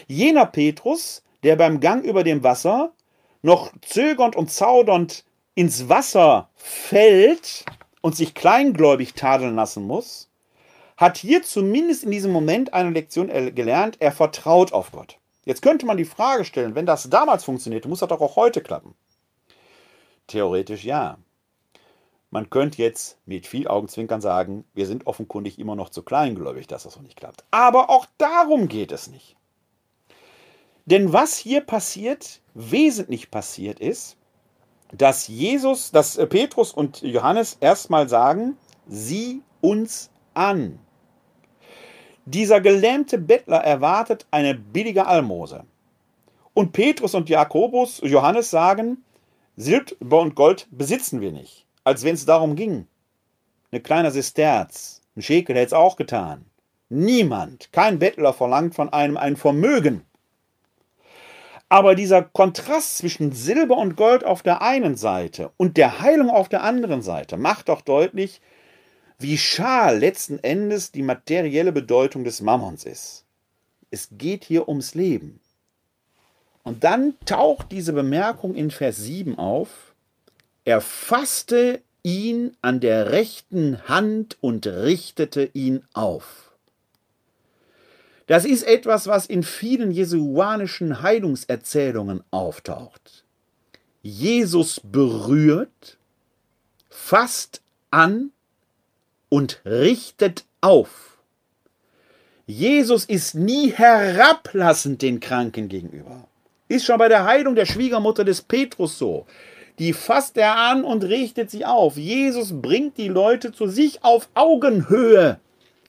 [0.07, 2.93] Jener Petrus, der beim Gang über dem Wasser
[3.41, 5.25] noch zögernd und zaudernd
[5.55, 7.65] ins Wasser fällt
[8.01, 10.29] und sich kleingläubig tadeln lassen muss,
[10.97, 15.17] hat hier zumindest in diesem Moment eine Lektion gelernt, er vertraut auf Gott.
[15.45, 18.61] Jetzt könnte man die Frage stellen, wenn das damals funktionierte, muss das doch auch heute
[18.61, 18.95] klappen?
[20.27, 21.17] Theoretisch ja.
[22.31, 26.83] Man könnte jetzt mit viel Augenzwinkern sagen, wir sind offenkundig immer noch zu kleingläubig, dass
[26.83, 27.45] das noch nicht klappt.
[27.51, 29.37] Aber auch darum geht es nicht.
[30.85, 34.17] Denn was hier passiert, wesentlich passiert ist,
[34.91, 40.79] dass Jesus, dass äh, Petrus und Johannes erstmal sagen, sieh uns an.
[42.25, 45.63] Dieser gelähmte Bettler erwartet eine billige Almose.
[46.55, 49.03] Und Petrus und Jakobus, Johannes sagen,
[49.57, 51.65] Silber und Gold besitzen wir nicht.
[51.83, 52.87] Als wenn es darum ging.
[53.71, 56.45] Eine kleine Sesterz, ein Schekel hätte es auch getan.
[56.89, 60.03] Niemand, kein Bettler verlangt von einem ein Vermögen.
[61.69, 66.49] Aber dieser Kontrast zwischen Silber und Gold auf der einen Seite und der Heilung auf
[66.49, 68.41] der anderen Seite macht doch deutlich,
[69.19, 73.25] wie schal letzten Endes die materielle Bedeutung des Mammons ist.
[73.91, 75.39] Es geht hier ums Leben.
[76.63, 79.93] Und dann taucht diese Bemerkung in Vers 7 auf.
[80.65, 86.51] Er fasste ihn an der rechten Hand und richtete ihn auf.
[88.27, 93.23] Das ist etwas, was in vielen jesuanischen Heilungserzählungen auftaucht.
[94.01, 95.97] Jesus berührt,
[96.89, 97.61] fasst
[97.91, 98.31] an
[99.29, 101.17] und richtet auf.
[102.47, 106.27] Jesus ist nie herablassend den Kranken gegenüber.
[106.67, 109.25] Ist schon bei der Heilung der Schwiegermutter des Petrus so.
[109.79, 111.97] Die fasst er an und richtet sie auf.
[111.97, 115.39] Jesus bringt die Leute zu sich auf Augenhöhe.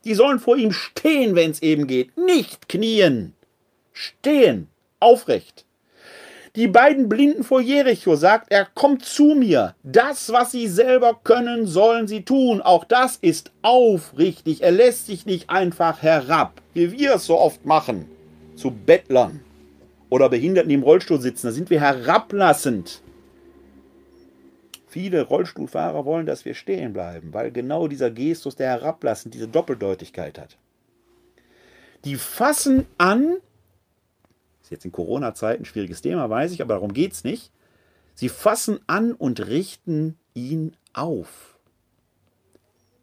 [0.05, 2.16] Die sollen vor ihm stehen, wenn es eben geht.
[2.16, 3.34] Nicht knien.
[3.93, 4.68] Stehen.
[4.99, 5.64] Aufrecht.
[6.57, 9.75] Die beiden Blinden vor Jericho sagt er, kommt zu mir.
[9.83, 12.63] Das, was sie selber können, sollen sie tun.
[12.63, 14.63] Auch das ist aufrichtig.
[14.63, 18.07] Er lässt sich nicht einfach herab, wie wir es so oft machen,
[18.55, 19.41] zu Bettlern
[20.09, 21.49] oder Behinderten, die im Rollstuhl sitzen.
[21.49, 23.03] Da sind wir herablassend.
[24.89, 30.39] Viele Rollstuhlfahrer wollen, dass wir stehen bleiben, weil genau dieser Gestus der Herablassen diese Doppeldeutigkeit
[30.39, 30.57] hat.
[32.07, 33.37] Die fassen an,
[34.67, 37.53] ist jetzt in Corona-Zeiten ein schwieriges Thema, weiß ich, aber darum geht es nicht.
[38.14, 41.57] Sie fassen an und richten ihn auf.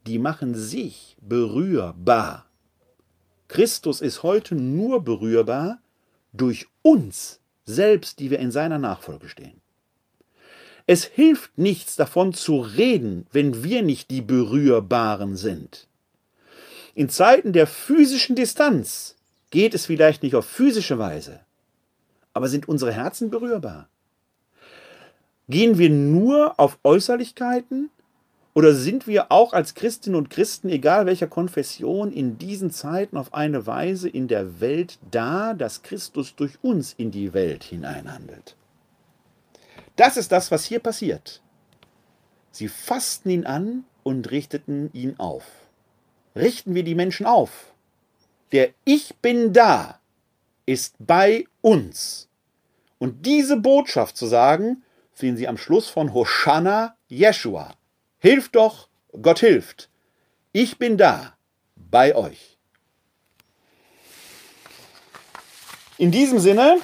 [0.05, 2.47] Die machen sich berührbar.
[3.47, 5.79] Christus ist heute nur berührbar
[6.33, 9.61] durch uns selbst, die wir in seiner Nachfolge stehen.
[10.85, 15.87] Es hilft nichts davon zu reden, wenn wir nicht die Berührbaren sind.
[16.93, 19.15] In Zeiten der physischen Distanz
[19.49, 21.39] geht es vielleicht nicht auf physische Weise,
[22.33, 23.87] aber sind unsere Herzen berührbar?
[25.49, 27.89] Gehen wir nur auf Äußerlichkeiten
[28.53, 33.33] oder sind wir auch als Christinnen und Christen, egal welcher Konfession, in diesen Zeiten auf
[33.33, 38.55] eine Weise in der Welt da, dass Christus durch uns in die Welt hineinhandelt?
[39.95, 41.41] Das ist das, was hier passiert.
[42.51, 45.43] Sie fassten ihn an und richteten ihn auf.
[46.35, 47.73] Richten wir die Menschen auf.
[48.51, 49.99] Der Ich bin da
[50.65, 52.29] ist bei uns.
[52.99, 54.83] Und diese Botschaft zu sagen,
[55.13, 57.73] finden Sie am Schluss von Hosanna Jeshua.
[58.19, 58.87] Hilft doch,
[59.21, 59.89] Gott hilft.
[60.53, 61.33] Ich bin da,
[61.75, 62.57] bei euch.
[65.97, 66.77] In diesem Sinne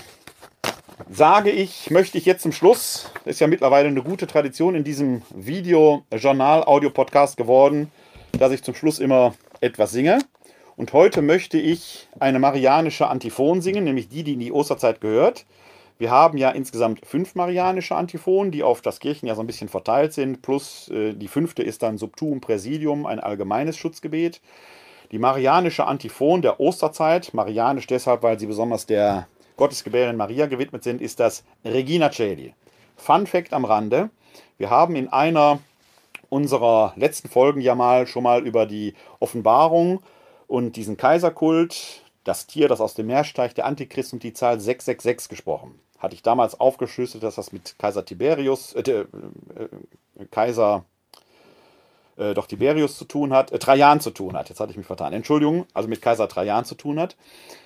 [1.09, 4.84] sage ich, möchte ich jetzt zum Schluss, das ist ja mittlerweile eine gute Tradition in
[4.84, 7.91] diesem Video-Journal, Audio-Podcast geworden,
[8.34, 10.19] dass ich zum Schluss immer etwas singe.
[10.80, 15.45] Und heute möchte ich eine marianische Antiphon singen, nämlich die, die in die Osterzeit gehört.
[15.97, 20.13] Wir haben ja insgesamt fünf marianische Antiphonen, die auf das Kirchenjahr so ein bisschen verteilt
[20.13, 20.41] sind.
[20.41, 24.39] Plus äh, die fünfte ist dann Subtuum Präsidium, ein allgemeines Schutzgebet.
[25.11, 29.27] Die marianische Antiphon der Osterzeit, marianisch deshalb, weil sie besonders der
[29.57, 32.53] Gottesgebärin Maria gewidmet sind, ist das Regina Celi.
[32.95, 34.11] Fun Fact am Rande:
[34.57, 35.59] Wir haben in einer
[36.30, 39.99] unserer letzten Folgen ja mal schon mal über die Offenbarung
[40.49, 44.59] und diesen Kaiserkult, das Tier, das aus dem Meer steigt, der Antichrist und die Zahl
[44.59, 45.79] 666 gesprochen.
[45.99, 49.05] Hatte ich damals aufgeschlüsselt, dass das mit Kaiser Tiberius, äh, äh,
[50.31, 50.85] Kaiser,
[52.17, 54.49] äh, doch Tiberius zu tun hat, äh, Trajan zu tun hat.
[54.49, 55.13] Jetzt hatte ich mich vertan.
[55.13, 57.15] Entschuldigung, also mit Kaiser Trajan zu tun hat,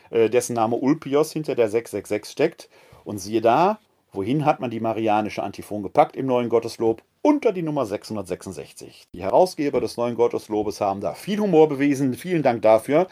[0.10, 2.70] äh, dessen Name Ulpios hinter der 666 steckt.
[3.06, 3.80] Und siehe da,
[4.12, 7.02] wohin hat man die marianische Antiphon gepackt im neuen Gotteslob?
[7.24, 9.08] Unter die Nummer 666.
[9.14, 12.14] Die Herausgeber des neuen Gotteslobes haben da viel Humor bewiesen.
[12.14, 13.08] Vielen Dank dafür.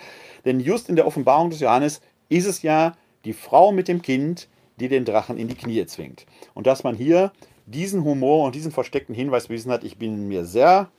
[0.45, 2.95] Denn just in der Offenbarung des Johannes ist es ja
[3.26, 4.49] die Frau mit dem Kind,
[4.80, 6.26] die den Drachen in die Knie zwingt.
[6.53, 7.32] Und dass man hier
[7.66, 10.89] diesen Humor und diesen versteckten Hinweis bewiesen hat, ich bin mir sehr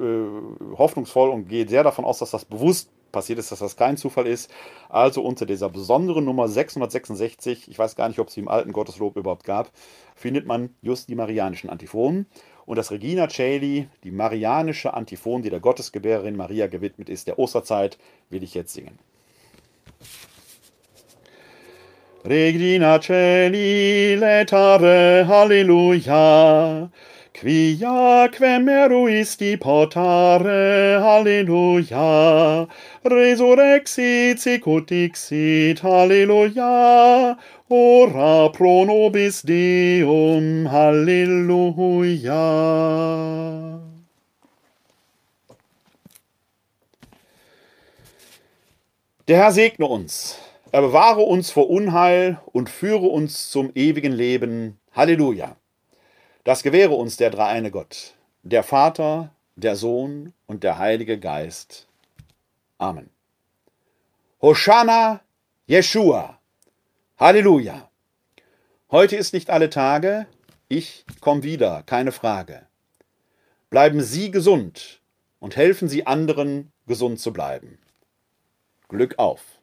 [0.00, 3.96] äh, hoffnungsvoll und gehe sehr davon aus, dass das bewusst passiert ist, dass das kein
[3.96, 4.50] Zufall ist.
[4.88, 8.72] Also unter dieser besonderen Nummer 666, ich weiß gar nicht, ob es sie im alten
[8.72, 9.70] Gotteslob überhaupt gab,
[10.14, 12.26] findet man just die marianischen Antiphonen.
[12.66, 17.96] Und das Regina Caeli, die marianische Antiphon, die der Gottesgebärerin Maria gewidmet ist, der Osterzeit,
[18.28, 18.98] will ich jetzt singen.
[22.26, 26.90] Regina Caeli, letare, Halleluja.
[27.40, 32.66] Quia quem eruisti potare, Halleluja,
[33.04, 37.38] resurrexit sicut dixit, Halleluja,
[37.70, 42.34] ora pro nobis Deum, Halleluja.
[49.28, 50.40] Der Herr segne uns,
[50.72, 54.80] er bewahre uns vor Unheil und führe uns zum ewigen Leben.
[54.92, 55.54] Halleluja.
[56.48, 61.86] Das gewähre uns der dreieine Gott, der Vater, der Sohn und der Heilige Geist.
[62.78, 63.10] Amen.
[64.40, 65.20] Hosanna,
[65.66, 66.38] Jeshua.
[67.18, 67.90] Halleluja.
[68.90, 70.26] Heute ist nicht alle Tage,
[70.68, 72.64] ich komme wieder, keine Frage.
[73.68, 75.02] Bleiben Sie gesund
[75.40, 77.78] und helfen Sie anderen, gesund zu bleiben.
[78.88, 79.57] Glück auf.